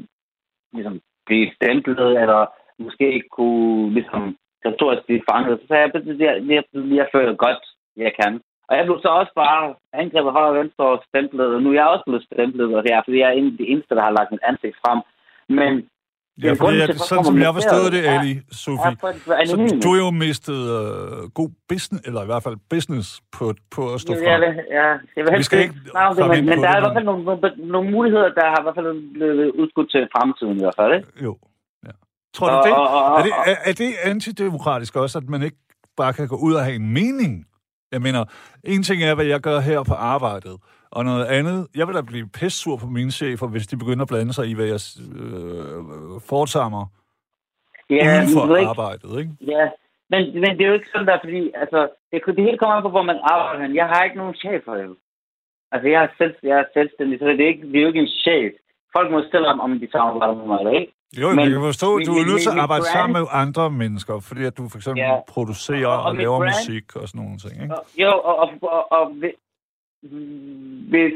[0.72, 2.46] ligesom, blive stemplet, eller
[2.78, 5.60] måske ikke kunne ligesom, retorisk blive fanget.
[5.60, 7.62] Så sagde jeg, jeg, jeg, jeg føler godt,
[7.96, 8.40] jeg kan.
[8.68, 11.78] Og jeg blev så også bare angrebet højre og venstre og stemplet, og nu er
[11.80, 14.02] jeg også blevet stemplet, og det er, fordi jeg er en af de eneste, der
[14.06, 15.00] har lagt mit ansigt frem.
[15.58, 15.72] Men
[16.42, 19.46] Ja, er til, at folk sådan som jeg forstået det, er- Ali, Sofie, er for
[19.46, 23.06] så du har jo mistet øh, god business, eller i hvert fald business,
[23.36, 23.44] på,
[23.74, 24.40] på at stå frem.
[24.40, 26.96] vil, ja, jeg vil Vi skal ikke det, men, men der er det, i hvert
[26.98, 27.22] fald nogle,
[27.74, 31.08] nogle, muligheder, der har i hvert fald blevet udskudt til fremtiden i hvert fald, ikke?
[31.26, 31.32] Jo.
[31.86, 31.92] Ja.
[32.34, 32.72] Tror du det?
[33.18, 35.60] Er det, er, er det antidemokratisk også, at man ikke
[35.96, 37.46] bare kan gå ud og have en mening?
[37.92, 38.24] Jeg mener,
[38.64, 40.56] en ting er, hvad jeg gør her på arbejdet,
[40.90, 44.08] og noget andet, jeg vil da blive pissur på mine chefer, hvis de begynder at
[44.08, 44.80] blande sig i, hvad jeg
[45.20, 46.86] øh, foretager mig
[47.90, 49.32] Ja, uden for ikke, arbejdet, ikke?
[49.54, 49.64] Ja,
[50.10, 51.80] men, men det er jo ikke sådan der, fordi altså,
[52.12, 53.74] det, det hele kommer an på, hvor man arbejder.
[53.74, 54.96] Jeg har ikke nogen chef for det.
[55.72, 58.06] Altså, jeg er, selv, jeg er selvstændig, så det er, ikke, det er jo ikke
[58.06, 58.52] en chef.
[58.96, 60.92] Folk må stille om, om de samarbejder med mig eller ikke.
[61.20, 63.24] Jo, men, jeg kan forstå, at du er nødt til at arbejde brand- sammen med
[63.42, 65.20] andre mennesker, fordi at du for eksempel Ja.
[65.34, 67.74] producerer Og- og, og laver brand- musik og sådan nogle ting, ikke?
[67.78, 69.04] Og, jo, og, og, og, og
[70.90, 71.14] hvis,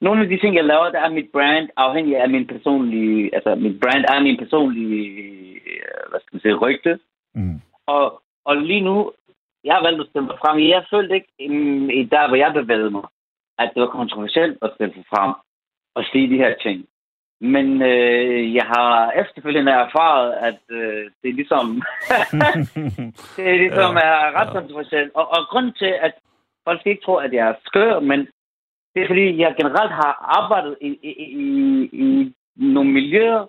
[0.00, 3.34] nogle af de ting, jeg laver, der er mit brand afhængig af min personlige...
[3.34, 5.04] Altså, mit brand er min personlige,
[5.70, 6.98] øh, hvad skal man sige, rygte.
[7.34, 7.60] Mm.
[7.86, 9.12] Og, og lige nu,
[9.64, 10.56] jeg har valgt at stemme frem.
[10.60, 13.04] Jeg følte ikke, mm, i der, hvor jeg bevægede mig,
[13.58, 15.32] at det var kontroversielt at stemme frem
[15.94, 16.78] og sige de her ting.
[17.40, 21.66] Men øh, jeg har efterfølgende erfaret, at øh, det er ligesom,
[23.36, 25.10] det er ligesom er ret kontroversielt.
[25.14, 26.14] Og, og grunden til, at
[26.64, 28.20] folk ikke tror, at jeg er skør, men
[28.94, 31.44] det er fordi, jeg generelt har arbejdet i, i, i,
[31.92, 33.46] i nogle miljøer,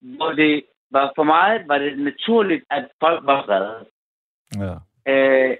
[0.00, 3.86] hvor det var for mig var det naturligt, at folk var vrede.
[4.64, 4.74] ja.
[5.12, 5.56] Øh,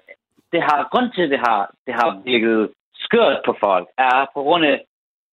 [0.52, 4.42] det har, grund til, at det har, det har virket skørt på folk, er på
[4.42, 4.84] grund af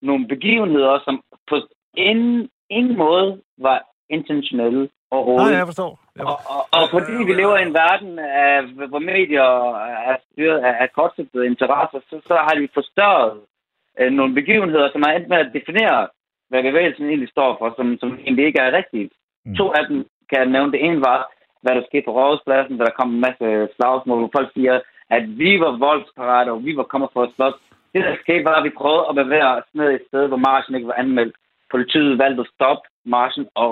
[0.02, 1.56] nogle begivenheder, som på
[1.98, 3.78] ingen, ingen måde var
[4.10, 5.58] intentionelle Nej, overhovedet.
[5.58, 5.92] jeg forstår.
[6.16, 9.50] Jeg Og, og, og fordi vi lever i en verden, af, hvor medier
[10.12, 13.40] er styret af, af kortsigtede interesser, så, så har de forstørret
[14.00, 16.08] øh, nogle begivenheder, som er endt med at definere,
[16.50, 19.14] hvad bevægelsen egentlig står for, som, som egentlig ikke er rigtigt.
[19.46, 19.56] Mm.
[19.56, 19.98] To af dem
[20.30, 20.72] kan jeg nævne.
[20.72, 21.20] Det ene var,
[21.62, 24.76] hvad der skete på Rådhuspladsen, da der kom en masse slagsmål, hvor folk siger,
[25.18, 27.54] at vi var voldsparate, og vi var kommet for at slås.
[27.94, 30.76] Det, der skete, var, at vi prøvede at bevæge os ned et sted, hvor marchen
[30.76, 31.36] ikke var anmeldt.
[31.72, 33.72] Politiet valgte at stoppe marchen og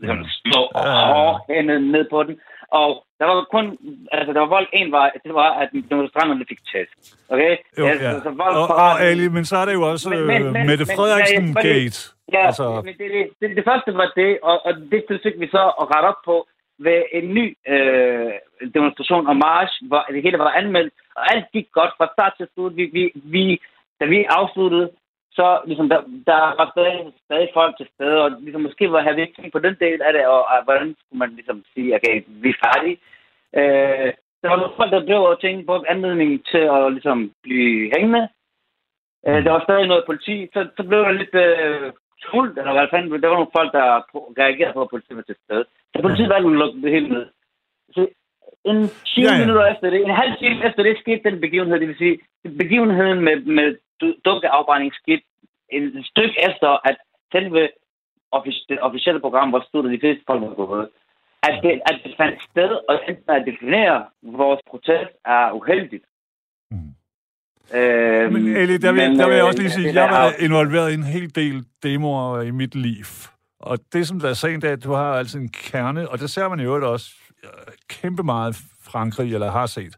[0.00, 1.12] ligesom slå Ja.
[1.12, 2.40] hårdhændet ned på den.
[2.80, 3.66] Og der var kun,
[4.12, 6.92] altså der var vold en vej, det var, at demonstranterne fik tæsk.
[7.28, 7.56] Okay?
[7.78, 7.90] Jo, ja.
[7.90, 10.84] Altså, så vold Og, og Ali, men så er det jo også Men- men, Mette
[10.88, 11.98] men- Frederiksen men- men- Gate.
[12.32, 15.48] Ja, altså, men det, det, det, det første var det, og, og det forsøgte vi
[15.56, 16.36] så at rette op på
[16.86, 18.32] ved en ny øh,
[18.74, 22.46] demonstration og march, hvor det hele var anmeldt, og alt gik godt fra start til
[22.54, 22.76] slut.
[22.76, 23.02] Vi, vi,
[23.34, 23.44] vi,
[24.00, 24.90] da vi afsluttede,
[25.32, 29.16] så ligesom der, der var stadig, stadig folk til stede, og ligesom måske var havde
[29.16, 31.94] vi ikke tænkt på den del af det, og, og hvordan skulle man ligesom sige,
[31.96, 32.98] okay, vi er færdige.
[33.58, 34.12] Øh,
[34.42, 38.28] der var nogle folk, der blev og tænkte på anledningen til at ligesom blive hængende.
[39.26, 42.88] Øh, der var stadig noget politi, så, så blev der lidt øh, tumult, eller hvad
[42.90, 43.86] fanden, der var nogle folk, der
[44.42, 45.64] reagerede på, at politiet var til stede.
[45.92, 47.26] Så politiet valgte at lukke det hele ned.
[47.94, 48.00] Så
[48.64, 49.34] en 20 Ja, ja, ja.
[49.34, 49.40] ja.
[49.40, 52.18] minutter efter det, en halv time efter det, skete den begivenhed, det vil sige,
[52.62, 55.22] begivenheden med, med du- dukkeafbrænding skete
[55.72, 56.96] et stykke efter, at
[57.32, 57.68] selve
[58.36, 60.88] offic- det officielle program var slut, og de fleste folk var gået.
[61.42, 66.04] At det, at det fandt sted, og enten at definere vores protest er uheldigt.
[66.70, 66.76] Mm.
[67.78, 70.20] Øh, Men Ali, der vil, der vil jeg også lige sige, at jeg har er-
[70.22, 73.04] været involveret i en hel del demoer i mit liv.
[73.60, 76.18] Og det, som der er sagen, det er, at du har altså en kerne, og
[76.18, 77.10] det ser man i øvrigt også
[77.44, 77.50] øh,
[77.88, 79.96] kæmpe meget Frankrig, eller har set.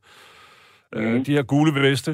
[0.93, 1.01] Mm.
[1.01, 1.25] Øh, Mhm.
[1.25, 2.11] de her gule veste,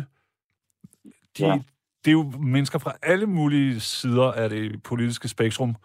[1.39, 1.59] de, Ja.
[2.07, 5.77] Det er jo mennesker fra alle mulige sider af det politiske spektrum.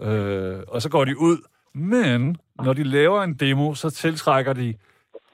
[0.00, 1.36] Øh, og så går de ud,
[1.74, 4.74] men når de laver en demo, så tiltrækker de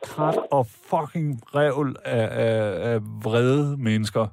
[0.02, 4.26] krat og fucking revl af, af, af vrede mennesker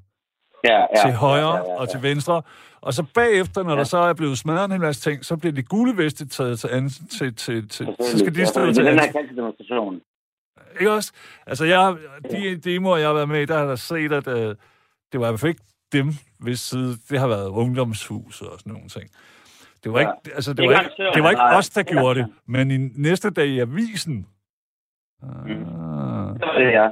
[0.63, 1.79] ja, ja, til højre ja, ja, ja.
[1.79, 2.41] og til venstre.
[2.81, 5.53] Og så bagefter, når der så er blevet smadret en hel masse ting, så bliver
[5.53, 8.85] de gule veste taget til, an, til, til, til så skal de stå det til
[8.85, 10.01] den her demonstration.
[10.79, 11.11] Ikke også?
[11.47, 11.95] Altså, jeg,
[12.31, 14.55] de demoer, jeg har været med i, der har jeg set, at øh,
[15.11, 15.63] det var i hvert fald ikke
[15.93, 16.07] dem,
[16.39, 19.09] hvis side, det har været ungdomshus og sådan nogle ting.
[19.83, 20.07] Det var Ja.
[20.07, 23.29] ikke, altså, det var ikke, det var ikke os, der gjorde det, men i næste
[23.29, 24.27] dag i avisen,
[25.21, 25.29] Mm.
[25.29, 26.87] ah, Det var det, ja.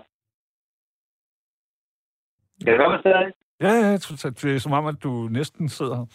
[2.65, 3.33] Kan du godt det?
[3.65, 6.05] Ja, ja, det er som om, at du næsten sidder her.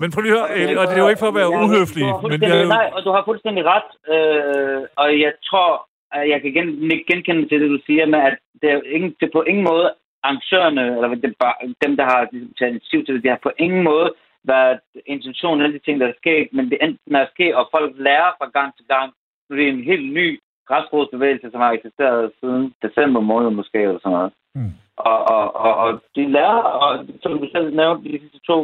[0.00, 1.62] Men prøv lige at høre, Ali, og det er jo ikke for at være Ja,
[1.64, 3.88] uhøflig, men jeg, Nej, og du har fuldstændig ret.
[4.14, 6.66] Øh, og jeg tror, at jeg kan gen,
[7.10, 9.86] genkende til det, du siger, med at det er, ingen, det er på ingen måde
[10.24, 11.54] arrangørerne, eller det er bare,
[11.84, 12.20] dem, der har
[12.58, 14.08] taget initiativ til det, det har på ingen måde
[14.44, 14.80] været
[15.14, 17.90] intentionen af de ting, der er sket, men det endte med at ske, og folk
[18.06, 19.08] lærer fra gang til gang.
[19.46, 23.98] Nu er det en helt ny græsrodsbevægelse, som har eksisteret siden december måned måske, eller
[24.02, 24.32] sådan noget.
[24.54, 24.72] Mm.
[24.96, 28.58] Og, og, og, og de lærer, og som du selv nævnte, de sidste to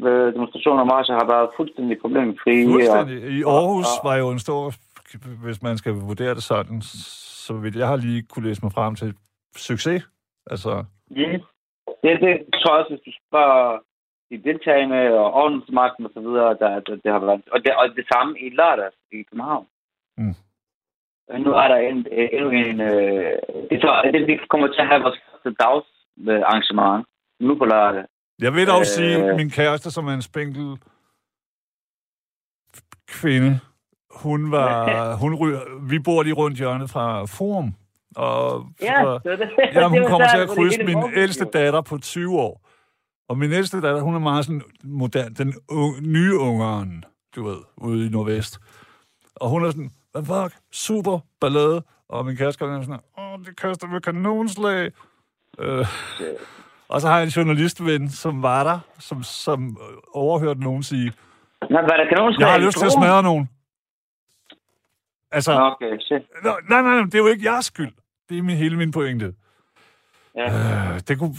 [0.00, 2.54] øh, demonstrationer og marcher har været fuldstændig problemfri.
[2.72, 3.16] fuldstændig.
[3.38, 4.62] I Aarhus og- var jo en stor,
[5.44, 6.82] hvis man skal vurdere det sådan,
[7.46, 9.14] så vidt jeg har lige kunne læse mig frem til,
[9.56, 10.02] succes.
[10.50, 11.40] Altså, Mm.
[12.02, 13.78] Det, det tror jeg også, hvis du spørger
[14.30, 17.42] de deltagende og ordensmagten og så videre, der, der, det har været.
[17.52, 19.66] Og det, og det samme i lørdags i København.
[20.18, 20.34] Mm.
[21.28, 22.80] Og Nu er der en, øh, endnu en...
[22.80, 23.32] Øh,
[23.70, 25.86] det, tror, jeg, det, vi kommer til at have vores første dags
[26.48, 27.06] arrangement
[27.40, 28.04] nu på lørdag.
[28.44, 28.86] jeg vil dog Øh.
[28.86, 30.66] sige, at min kæreste, som er en spinkel
[33.08, 33.60] kvinde,
[34.22, 34.72] hun var,
[35.22, 37.68] hun ryger, vi bor lige rundt hjørnet fra Forum,
[38.16, 41.98] og Ja, og- det, er det, hun kommer til at krydse min ældste datter på
[41.98, 42.60] 20 år.
[43.28, 47.04] Og min ældste datter, hun er meget sådan moderne, den unge, nye ungeren,
[47.36, 48.58] du ved, ude i Nordvest.
[49.36, 51.82] Og hun er sådan, hvad fuck, super ballade.
[52.08, 54.90] Og min kæreste er sådan, åh, det kaster med kanonslag.
[55.58, 55.86] Øh.
[56.88, 59.76] Og så har jeg en journalistven, som var der, som, som
[60.14, 61.12] overhørte nogen sige,
[61.70, 62.46] Nå, var der kanonslag?
[62.46, 63.48] jeg har lyst til at smadre nogen.
[65.30, 66.22] Altså, Okay, shit.
[66.44, 67.92] Nej, nej, nej, det er jo ikke jeres skyld.
[68.28, 69.34] Det er min, hele min pointe.
[70.34, 70.94] Ja.
[70.94, 71.34] Øh, det, kunne,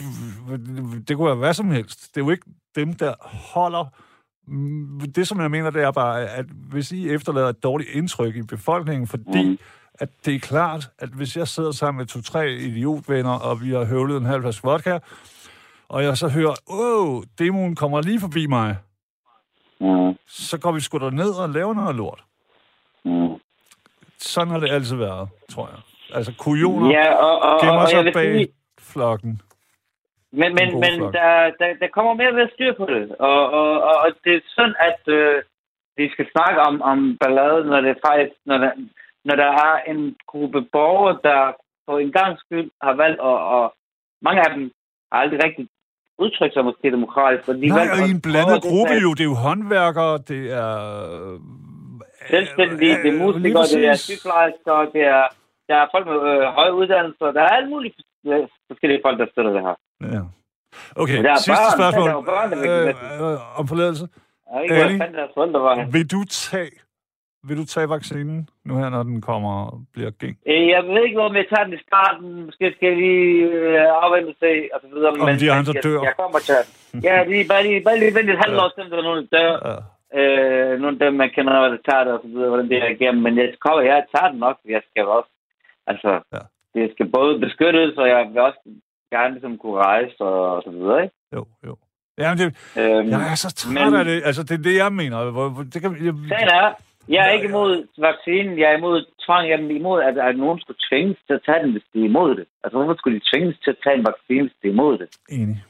[1.07, 2.15] det kunne være hvad som helst.
[2.15, 3.13] Det er jo ikke dem, der
[3.53, 3.85] holder...
[5.15, 8.41] Det, som jeg mener, det er bare, at hvis I efterlader et dårligt indtryk i
[8.41, 9.57] befolkningen, fordi Mm.
[9.93, 13.85] at det er klart, at hvis jeg sidder sammen med to-tre idiotvenner, og vi har
[13.85, 14.99] høvlet en halv flaske vodka,
[15.87, 18.77] og jeg så hører, åh, demoen kommer lige forbi mig,
[19.79, 20.17] Mm.
[20.27, 22.23] så går vi sgu ned og laver noget lort.
[23.05, 23.27] Mm.
[24.19, 25.77] Sådan har det altid været, tror jeg.
[26.13, 28.47] Altså, kujoner Ja, og, og, og, gemmer og sig vil bag sige,
[28.79, 29.41] flokken.
[30.31, 31.13] Men, men, men flok.
[31.13, 33.15] der, der, der kommer mere ved at styre på det.
[33.19, 35.43] Og, og, og, og det er sådan, at øh,
[35.97, 38.71] vi skal snakke om, om ballade, når det faktisk, når der,
[39.25, 41.41] når der er en gruppe borgere, der
[41.87, 43.73] på en gang skyld har valgt, og, og
[44.21, 44.71] mange af dem
[45.11, 45.67] har aldrig rigtig
[46.19, 47.45] udtrykt sig måske demokratisk.
[47.45, 49.01] For de Nej, og i en blandet gruppe deltage.
[49.01, 49.11] jo.
[49.13, 50.71] Det er jo håndværkere, det er...
[52.29, 55.23] Selvstændige, det er musikere, det er sygeplejersker, det er,
[55.69, 57.93] der er folk med øh, høje uddannelser, der er alle mulige
[58.27, 59.75] øh, forskellige folk, der støtter det her.
[60.15, 60.21] Ja.
[61.01, 62.09] Okay, Men der er sidste børn, spørgsmål.
[62.09, 64.05] der er børn, der Øh, give øh, om forladelse.
[64.53, 64.97] Jeg Ali?
[64.97, 65.91] hvad.
[65.95, 66.71] Vil du tage,
[67.47, 70.35] vil du tage vaccinen nu her, når den kommer og bliver gæng?
[70.51, 72.27] Øh, Jeg ved ikke, om jeg tager den i starten.
[72.45, 75.09] Måske skal jeg lige øh, afvente og se, og så videre.
[75.33, 75.99] Om de andre jeg, dør.
[76.09, 76.53] Jeg kommer til
[76.93, 77.01] den.
[77.07, 79.29] Ja, lige, bare lige, bare lige vente et halvt år, siden der er nogen, der
[79.39, 79.53] dør.
[79.69, 79.75] Ja.
[80.19, 82.89] Øh, nogle af dem, man kender, der tager det, og så videre, hvordan det er
[82.97, 83.21] igennem.
[83.25, 84.57] Men jeg kommer, jeg tager den nok.
[84.75, 85.29] Jeg skal også,
[85.91, 86.41] altså, Ja.
[86.75, 88.59] det skal både beskyttes, og jeg vil også
[89.15, 91.15] gerne ligesom kunne rejse, og, og så videre, ikke?
[91.35, 91.73] Jo, jo.
[92.19, 92.47] Jamen, det,
[92.81, 94.21] Øhm, jeg er så træt men- af det.
[94.25, 95.17] Altså, det er det, jeg mener.
[95.73, 96.67] Det kan, jeg, Sagen er,
[97.15, 100.59] jeg er ikke imod vaccinen, jeg er imod tvang, jeg er imod, at, at nogen
[100.59, 102.45] skulle tvinges til at tage den, hvis de er imod det.
[102.63, 105.07] Altså, hvorfor skulle de tvinges til at tage en vaccine, hvis de er imod det?
[105.29, 105.63] enig.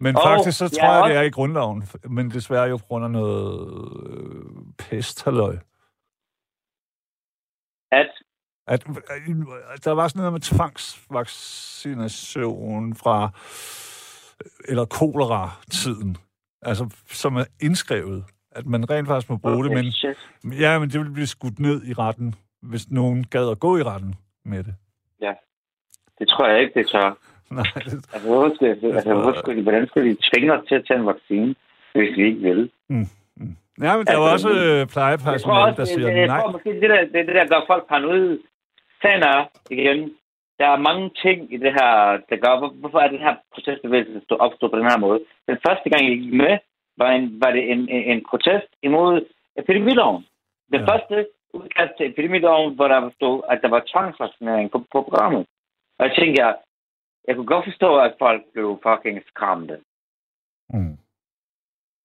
[0.00, 1.82] Men Og faktisk, så tror jeg, også- det er i grundloven.
[2.16, 3.46] Men desværre jo på grund af noget
[4.06, 4.44] øh,
[4.78, 5.56] pest, halløj.
[8.68, 8.96] At, At,
[9.28, 9.36] øh,
[9.84, 13.30] der var sådan noget med tvangsvaccination fra,
[14.68, 16.16] eller kolera-tiden,
[16.62, 20.16] altså som er indskrevet, at man rent faktisk må bruge det, men, shit.
[20.60, 23.82] ja, men det ville blive skudt ned i retten, hvis nogen gad at gå i
[23.82, 24.14] retten
[24.44, 24.74] med det.
[26.18, 27.10] Det tror jeg ikke, det tør.
[27.58, 27.96] Nej, Altså,
[28.28, 31.00] hvorfor skulle, jeg, altså, hvorfor skulle de, hvordan skulle de tvinge os til at tage
[31.00, 31.54] en vaccine,
[31.94, 32.70] hvis vi ikke vil?
[33.86, 36.40] ja, men der var også Altså, øh, tror plejepersonale, der det, siger det, jeg nej.
[36.40, 38.38] tror måske, det der, det, det der gør folk paranoide.
[39.02, 39.38] Sagen er,
[39.70, 40.16] igen,
[40.58, 41.90] der er mange ting i det her,
[42.30, 45.20] der gør, hvor- hvorfor er den her protestbevægelse stå- opstået på den her måde.
[45.48, 46.58] Den første gang, jeg gik med,
[46.96, 49.26] var, en, var det en, en, en protest imod
[49.56, 50.26] epidemiloven.
[50.72, 50.86] Den Ja.
[50.92, 55.46] første udkast til epidemiloven, hvor der stod, at der var tvangsvaccinering på, på programmet.
[55.98, 56.56] Og jeg tænkte, jeg,
[57.28, 59.76] jeg kunne godt forstå, at folk blev fucking skræmte.
[60.70, 60.96] Mm.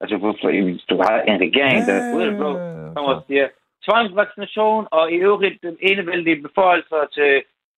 [0.02, 2.52] Altså, hvorfor, hvis du har en regering, der er ude af blå,
[2.94, 3.48] som siger,
[3.88, 7.32] tvangsvaccination og i øvrigt den enevældige beføjelser til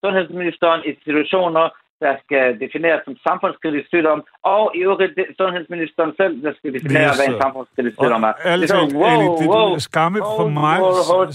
[0.03, 1.65] sundhedsministeren i situationer,
[2.03, 7.19] der skal defineres som samfundskritisk sygdom, og i øvrigt sundhedsministeren selv, der skal definere, Lige
[7.19, 8.33] hvad en samfundskritisk sygdom er.
[8.33, 10.77] Det er talt, Eli, det, wow, skamme for mig,
[11.11, 11.31] hold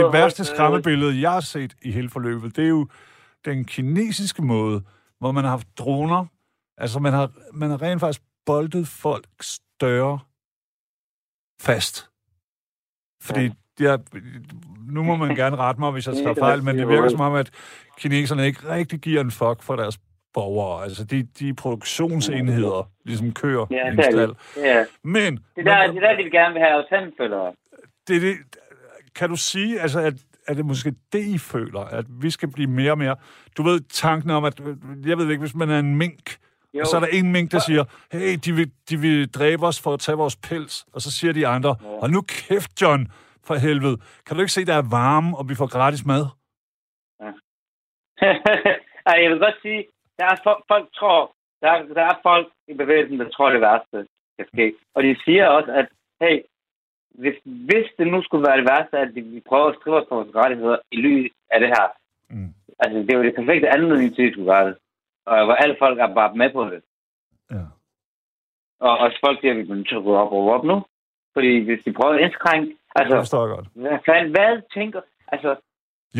[0.00, 2.86] det værste skræmmebillede, jeg har set i hele forløbet, det er jo
[3.44, 4.82] den kinesiske måde,
[5.20, 6.26] hvor man har haft droner.
[6.78, 10.18] Altså, man har, man har rent faktisk boldet folk større
[11.60, 12.13] fast.
[13.24, 13.40] Fordi
[13.80, 13.90] ja.
[13.90, 13.98] jeg,
[14.90, 17.34] nu må man gerne rette mig, hvis jeg tager fejl, men det virker som om,
[17.34, 17.50] at
[17.98, 19.98] kineserne ikke rigtig giver en fuck for deres
[20.34, 20.82] borgere.
[20.84, 24.28] Altså, de, de produktionsenheder, ligesom kører Ja, en det stald.
[24.28, 24.62] det.
[24.62, 24.84] Ja.
[25.04, 27.52] Men, Det er der, det er der, de vil gerne vil have tandfølgere.
[28.08, 28.36] det, det,
[29.14, 30.14] kan du sige, altså, at,
[30.48, 33.16] er det måske det, I føler, at vi skal blive mere og mere...
[33.56, 34.60] Du ved, tanken om, at...
[35.06, 36.36] Jeg ved ikke, hvis man er en mink,
[36.74, 36.80] Jo.
[36.80, 39.82] og så er der en mink, der siger, hey, de vil, de vil dræbe os
[39.82, 40.86] for at tage vores pels.
[40.92, 43.12] Og så siger de andre, og nu kæft, John,
[43.46, 43.96] for helvede.
[44.26, 46.24] Kan du ikke se, der er varme, og vi får gratis mad?
[49.10, 49.86] Ej, jeg vil godt sige,
[50.18, 53.60] der er folk, folk tror, der er, der er folk i bevægelsen, der tror, det
[53.60, 54.74] værste skal ske.
[54.94, 55.86] Og de siger også, at
[56.20, 56.36] hey,
[57.20, 60.14] hvis, hvis det nu skulle være det værste, at vi prøver at skrive os på
[60.14, 61.86] vores rettigheder i lys af det her,
[62.30, 62.54] Mm.
[62.78, 64.76] altså det er jo det perfekte anledning til, at de skulle gøre det.
[65.26, 66.82] Og hvor alle folk er bare med på det.
[67.50, 67.64] Ja.
[68.80, 70.84] Og, og folk siger, at vi er at gå op og op nu.
[71.34, 73.66] Fordi hvis de prøver at indskrænke, altså, forstår jeg godt.
[73.74, 75.50] hvad, fanden, hvad tænker, altså,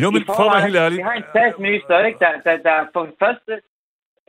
[0.01, 0.97] Jo, men for at være helt ærlig...
[0.97, 3.53] Vi har en statsminister, ikke, der, der, der for det første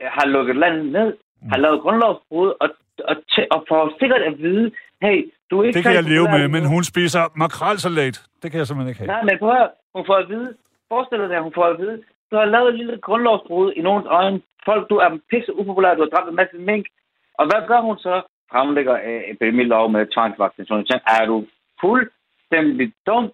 [0.01, 1.49] øh, har lukket landet ned, Mm.
[1.51, 2.69] har lavet grundlovsbrud, og,
[3.11, 3.15] og,
[3.51, 4.71] og får sikkert at vide,
[5.01, 8.15] hey, du er ikke Det kan jeg leve med, men hun spiser makrelsalat.
[8.41, 9.07] Det kan jeg simpelthen ikke have.
[9.07, 10.49] Nej, men prøv at hun får at vide,
[10.91, 14.07] forestil dig, at hun får at vide, du har lavet et lille grundlovsbrud i nogens
[14.19, 14.41] øjne.
[14.65, 16.85] Folk, du er pisse upopulær, du har dræbt en masse mink.
[17.39, 18.15] Og hvad gør hun så?
[18.51, 21.01] Fremlægger øh, epidemilov med tvangsvaccination.
[21.19, 21.45] Er du
[21.81, 23.25] fuldstændig dum?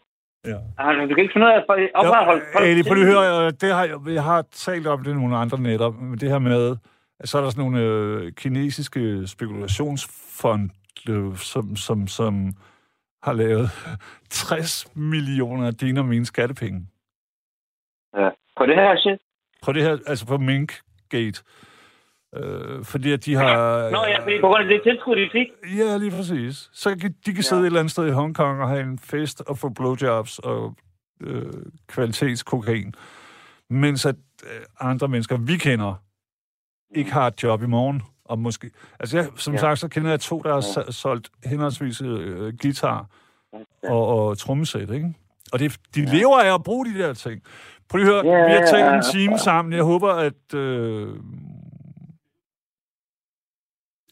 [0.45, 0.57] Ja.
[0.77, 2.65] Altså, du kan ikke finde ud af at opretholde folk.
[2.65, 3.85] Ja, Eli, prøv lige høre, øh, det har,
[4.17, 6.77] jeg, har talt om det nogle andre netter, men det her med,
[7.19, 10.69] at så er der sådan nogle øh, kinesiske spekulationsfond,
[11.09, 12.33] øh, som, som, som
[13.23, 13.69] har lavet
[14.29, 16.87] 60 millioner af dine og mine skattepenge.
[18.17, 18.29] Ja.
[18.57, 19.19] På det her shit.
[19.63, 21.43] På det her, altså på Minkgate.
[22.35, 23.89] Øh, fordi at de har...
[23.89, 25.47] Nå ja, fordi på grund af det tilskud, de fik.
[25.77, 26.69] Ja, lige præcis.
[26.73, 27.63] Så kan, de kan sidde Ja.
[27.63, 30.75] et eller andet sted i Hongkong og have en fest og få blowjobs og
[31.21, 31.53] øh,
[31.87, 32.93] kvalitetskokain.
[33.69, 35.93] Mens at øh, andre mennesker, vi kender,
[36.95, 38.01] ikke har et job i morgen.
[38.25, 39.59] Og måske, altså jeg, som ja.
[39.59, 40.91] Sagt, så kender jeg to, der har ja.
[40.91, 43.05] solgt henholdsvis øh, guitar
[43.83, 45.13] og, og trommesæt, ikke?
[45.53, 46.13] Og det, de ja.
[46.17, 47.41] lever af at bruge de der ting.
[47.93, 49.73] Prøv lige at høre, Ja, vi har talt en time sammen.
[49.73, 50.43] Jeg håber, at...
[50.55, 51.07] Øh,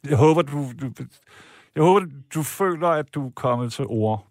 [0.09, 0.85] jeg håber, du, du,
[1.75, 2.01] jeg håber,
[2.35, 4.27] du føler, at du er kommet til ord.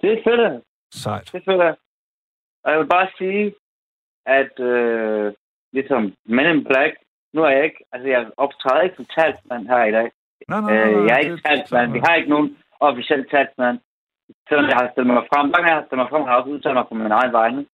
[0.00, 0.62] Det er fedt.
[0.94, 1.30] Sejt.
[1.32, 1.76] Det føler jeg.
[2.64, 3.54] Og jeg vil bare sige,
[4.26, 5.32] at øh,
[5.72, 6.92] ligesom Men in Black,
[7.34, 10.08] nu er jeg ikke, altså jeg optræder ikke som talsmand her i dag.
[10.48, 11.92] Nej, nej, nej, Øh, jeg er ikke talsmand.
[11.92, 13.78] Vi har ikke nogen officiel talsmand.
[14.48, 16.50] selvom jeg har stillet mig frem, mange jeg har stillet mig frem, har jeg også
[16.54, 17.66] udtalt mig på min egen vegne.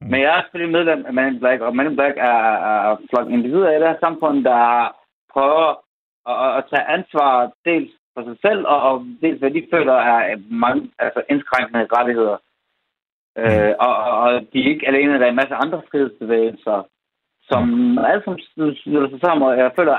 [0.00, 0.10] Mm.
[0.10, 2.40] Men jeg er selvfølgelig medlem af Man in Black, og Man in Black er,
[2.70, 4.62] er flok individer i det her samfund, der
[5.34, 5.68] prøver
[6.32, 10.36] at, at, tage ansvar dels for sig selv, og, og dels hvad de føler er
[10.66, 12.38] mange altså indskrænkende rettigheder.
[13.36, 13.42] Mm.
[13.42, 16.78] Øh, og, og de er ikke alene, der er en masse andre frihedsbevægelser,
[17.50, 17.98] som mm.
[17.98, 18.42] alle sammen
[18.82, 19.96] slutter sig sammen, og jeg føler,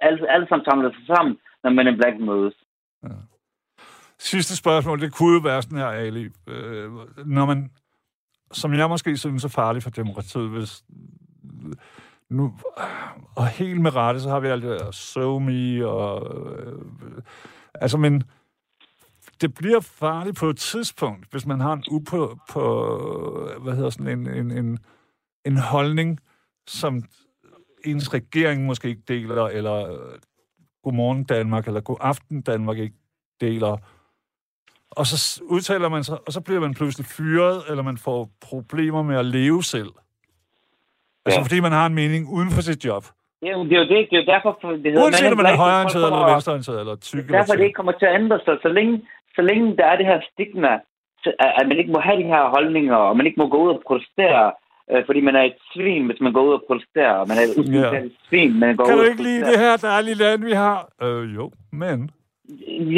[0.00, 2.54] alle, alle sammen samler sig sammen, når Man in Black mødes.
[3.02, 3.18] Ja.
[4.18, 6.24] Sidste spørgsmål, det kunne jo være sådan her, Ali.
[6.24, 6.88] Øh,
[7.36, 7.70] når man,
[8.52, 10.84] som jeg måske synes er farligt for demokratiet, hvis
[12.30, 12.54] nu,
[13.36, 17.22] og helt med rette, så har vi alt det der SoMe, og øh,
[17.74, 18.22] altså, men
[19.40, 24.18] det bliver farligt på et tidspunkt, hvis man har en upå, på, hvad hedder sådan
[24.18, 24.78] en, en, en,
[25.44, 26.20] en holdning,
[26.66, 27.02] som
[27.84, 30.18] ens regering måske ikke deler, eller øh,
[30.82, 32.96] Godmorgen Danmark, eller God Aften Danmark ikke
[33.40, 33.76] deler,
[34.98, 38.20] og så udtaler man sig, og så bliver man pludselig fyret, eller man får
[38.50, 39.92] problemer med at leve selv.
[41.24, 41.44] Altså ja.
[41.46, 43.04] fordi man har en mening uden for sit job.
[43.42, 44.00] Ja, det er jo det.
[44.10, 44.50] Det er jo derfor,
[44.84, 45.02] det hedder...
[45.04, 48.14] Uanset om man er højreorienteret eller venstreorienteret eller tyk Derfor det ikke kommer til at
[48.20, 48.54] ændre sig.
[48.62, 48.94] Så længe,
[49.36, 50.72] så længe der er det her stigma,
[51.60, 53.82] at man ikke må have de her holdninger, og man ikke må gå ud og
[53.86, 54.52] protestere,
[54.90, 57.44] øh, fordi man er et svin, hvis man går ud og protesterer, og man er
[57.44, 58.02] et ja.
[58.28, 60.88] svin, man går kan ud du ikke lide det her dejlige land, vi har?
[61.02, 62.10] Øh, jo, men...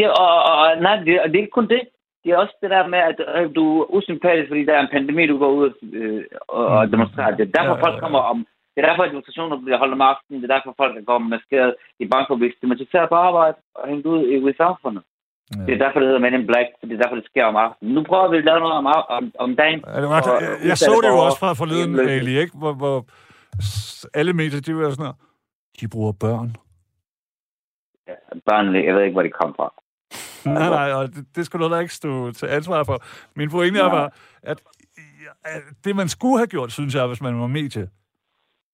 [0.00, 1.82] Ja, og, og, nej, det, og det er ikke kun det.
[2.24, 4.94] Det er også det der med, at øh, du er usympatisk, fordi der er en
[4.96, 6.90] pandemi, du går ud øh, og mm.
[6.90, 7.36] demonstrerer.
[7.36, 8.46] Det er derfor, ja, folk kommer om...
[8.74, 10.42] Det er derfor, at demonstrationer bliver holdt om aftenen.
[10.42, 12.54] Det er derfor, folk går maskeret i bankforbis.
[12.60, 15.02] Det tager på arbejde og hængt ud i, i samfundet.
[15.56, 15.62] Ja.
[15.66, 17.56] Det er derfor, det hedder Men in Black, for det er derfor, det sker om
[17.56, 17.94] aftenen.
[17.94, 18.86] Nu prøver vi at lave noget om,
[19.16, 19.80] om, om dagen.
[19.86, 22.54] Ja, det var, og, jeg, jeg så det jo også fra forleden, Ali, ikke?
[22.58, 22.96] Hvor, hvor
[24.14, 25.16] alle medier, de var sådan her,
[25.80, 26.50] de bruger børn.
[28.10, 29.68] Ja, børn, jeg ved ikke, hvor de kom fra.
[30.58, 32.98] nej, nej, og det, det skulle du da ikke stå til ansvar for.
[33.36, 34.10] Min pointe er bare,
[34.42, 34.58] at,
[35.44, 37.88] at det man skulle have gjort, synes jeg, hvis man var medie,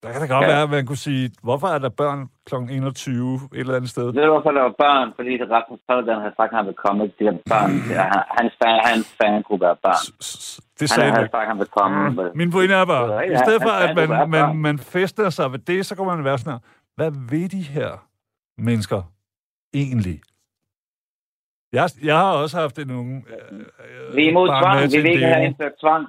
[0.03, 0.47] der kan det godt ja.
[0.47, 2.55] være, at man kunne sige, hvorfor er der børn kl.
[2.55, 4.05] 21 et eller andet sted?
[4.13, 5.13] Ved du, hvorfor der var børn?
[5.15, 7.03] Fordi det Rasmus Paludan havde sagt, at han ville komme.
[7.19, 7.81] De der børn, mm.
[8.37, 10.03] hans, fan, hans fangruppe af børn.
[10.79, 12.09] Det sagde han havde sagt, at han ville komme.
[12.09, 12.37] Mm.
[12.37, 15.85] Min pointe er bare, i stedet for, at man, man, man fester sig ved det,
[15.85, 16.59] så kan man være sådan her,
[16.95, 17.89] hvad ved de her
[18.57, 19.01] mennesker
[19.81, 20.21] egentlig?
[21.71, 23.23] Jeg, jeg har også haft det nogle...
[23.27, 24.91] Øh, øh, vi er imod tvang.
[24.93, 26.07] Vi vil ikke have indført tvang.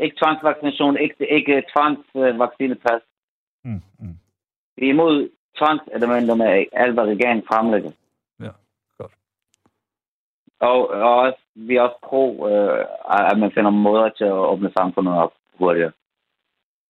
[0.00, 3.02] Ikke tvangsvaccination, ikke, ikke tvangsvaccinepas.
[3.64, 4.16] Mm, mm.
[4.76, 7.90] Vi er imod tvangselementer med alt, hvad regeringen fremlægger.
[8.40, 8.52] Ja,
[8.98, 9.12] godt.
[10.60, 12.86] Og, og også, vi er også pro, øh,
[13.30, 15.92] at man finder måder til at åbne samfundet op hurtigere.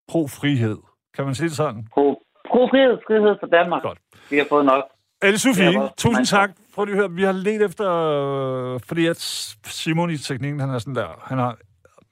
[0.09, 0.79] Pro-frihed.
[1.15, 1.89] Kan man sige det sådan?
[1.95, 2.99] Pro, pro-frihed.
[3.07, 3.83] Frihed for Danmark.
[3.83, 3.99] Godt.
[4.31, 4.85] Vi har fået nok.
[5.23, 6.51] Elle Sofie, tusind tak.
[6.75, 9.17] Prøv lige at høre, vi har let efter, øh, fordi at
[9.65, 11.59] Simon i teknikken, han er sådan der, han har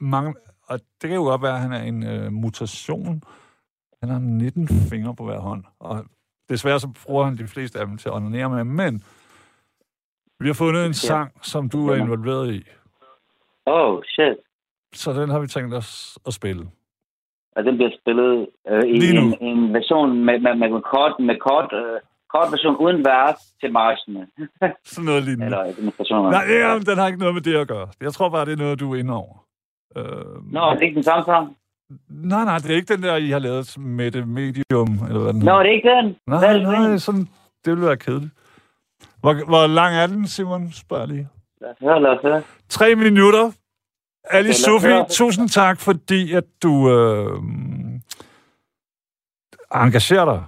[0.01, 0.35] mange,
[0.69, 3.23] og det kan jo godt være, at han er en øh, mutation.
[4.03, 6.05] Han har 19 fingre på hver hånd, og
[6.49, 9.03] desværre så bruger han de fleste af dem til at onanere med, men
[10.41, 12.63] vi har fundet en sang, som du er involveret i.
[13.67, 14.37] Oh, shit.
[14.95, 16.67] Så den har vi tænkt os at spille.
[17.57, 21.73] Og den bliver spillet øh, i en, en version med, med, med kort, med kort
[21.73, 22.01] øh,
[22.35, 24.27] kort version uden vers til marchene.
[24.93, 25.47] Sådan noget lignende.
[25.47, 26.31] Eller demonstrationer.
[26.31, 27.89] Nej, ja, den har ikke noget med det at gøre.
[28.01, 29.45] Jeg tror bare, det er noget, du er inde over.
[29.97, 31.57] Øh, Nå, det er ikke den samme sang?
[32.09, 35.33] Nej, nej, det er ikke den der, I har lavet med det medium, eller hvad
[35.33, 36.17] den Nå, det er ikke den?
[36.27, 37.29] Nej, hvad nej, nej sådan,
[37.65, 38.33] det ville være kedeligt.
[39.21, 40.73] Hvor, hvor lang er den, Simon?
[40.73, 41.29] Spørg lige.
[41.61, 42.43] Lad os høre, lad os høre.
[42.69, 43.51] Tre minutter.
[44.31, 47.43] Ali Sofie, tusind tak, fordi at du øh,
[49.75, 50.45] engagerer dig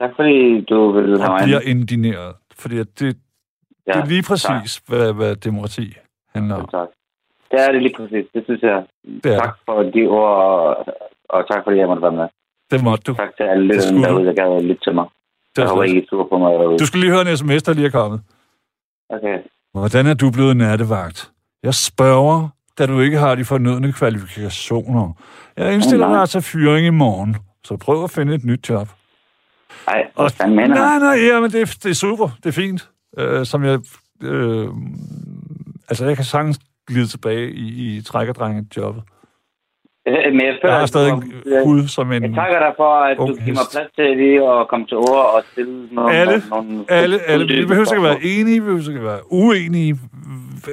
[0.00, 1.40] Tak fordi du vil have mig.
[1.44, 3.16] bliver indineret, fordi det,
[3.86, 5.94] ja, det er lige præcis, hvad, hvad demokrati
[6.34, 6.68] handler om.
[6.72, 6.88] Ja, tak.
[7.50, 8.84] Det er det lige præcis, det synes jeg.
[9.24, 9.38] Det er.
[9.38, 10.86] Tak for de ord, og,
[11.28, 12.28] og tak fordi jeg måtte være med.
[12.70, 13.14] Det måtte du.
[13.14, 15.06] Tak til alle lytterne derude, der gad lytte til mig.
[15.56, 16.78] Det jeg håber ikke, I på mig derude.
[16.78, 18.20] Du skal lige høre en sms, der lige er kommet.
[19.10, 19.38] Okay.
[19.72, 21.30] Hvordan er du blevet nattevagt?
[21.62, 25.12] Jeg spørger, da du ikke har de fornødne kvalifikationer.
[25.56, 28.88] Jeg indstiller mig til fyring i morgen, så prøv at finde et nyt job.
[29.86, 32.28] Nej, og, mener Nej, nej, ja, men det, det er super.
[32.42, 32.88] Det er fint.
[33.18, 33.78] Øh, som jeg...
[34.22, 34.68] Øh,
[35.88, 39.02] altså, jeg kan sagtens glide tilbage i, i trækkerdrengejobbet.
[40.08, 41.22] Øh, men jeg, føler, jeg har stadig en
[41.64, 42.22] hud som en...
[42.22, 45.26] Jeg takker dig for, at du giver mig plads til lige at komme til ord
[45.34, 46.14] og stille nogle...
[46.14, 47.46] Alle, nogle, alle, alle.
[47.46, 49.98] Vi behøver ikke at være enige, vi behøver ikke at være uenige.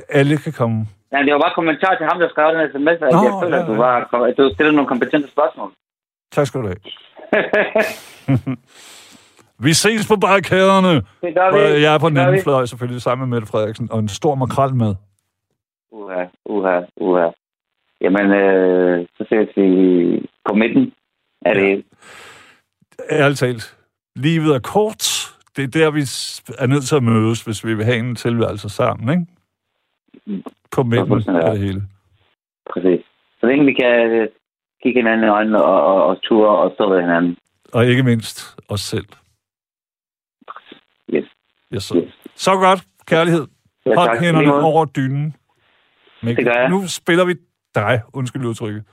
[0.09, 0.77] Alle kan komme.
[1.11, 3.57] Ja, det var bare kommentar til ham, der skrev den sms, at Nå, jeg føler,
[3.57, 5.69] ja, at du, var, at du stillede nogle kompetente spørgsmål.
[6.31, 6.81] Tak skal du have.
[9.59, 10.93] Vi ses på barrikaderne.
[11.21, 11.83] Det gør vi.
[11.83, 14.75] Jeg er på den anden fløj, selvfølgelig, sammen med Mette Frederiksen, og en stor makrel
[14.75, 14.95] med.
[15.91, 17.27] Uha, uha, uha.
[18.01, 19.69] Jamen, øh, så ses vi
[20.45, 20.93] på midten
[21.45, 21.83] af det hele.
[23.09, 23.77] Ærligt talt,
[24.15, 25.31] livet er kort.
[25.55, 26.01] Det er der, vi
[26.59, 29.25] er nødt til at mødes, hvis vi vil have en tilværelse sammen, ikke?
[30.71, 31.81] På midten af det hele.
[32.73, 33.05] Præcis.
[33.39, 34.27] Så længe vi kan øh,
[34.83, 37.37] kigge hinanden i øjnene og, og, og ture og stå ved hinanden.
[37.73, 39.05] Og ikke mindst os selv.
[41.13, 41.25] Yes.
[41.73, 41.97] Yes, så.
[41.97, 42.13] yes.
[42.35, 42.83] så godt.
[43.07, 43.47] Kærlighed.
[43.85, 44.19] Ja, Hold tak.
[44.23, 45.35] hænderne over dynen.
[46.23, 46.69] Men Det gør jeg.
[46.69, 47.35] Nu spiller vi
[47.75, 48.83] dig, undskyld udtrykket.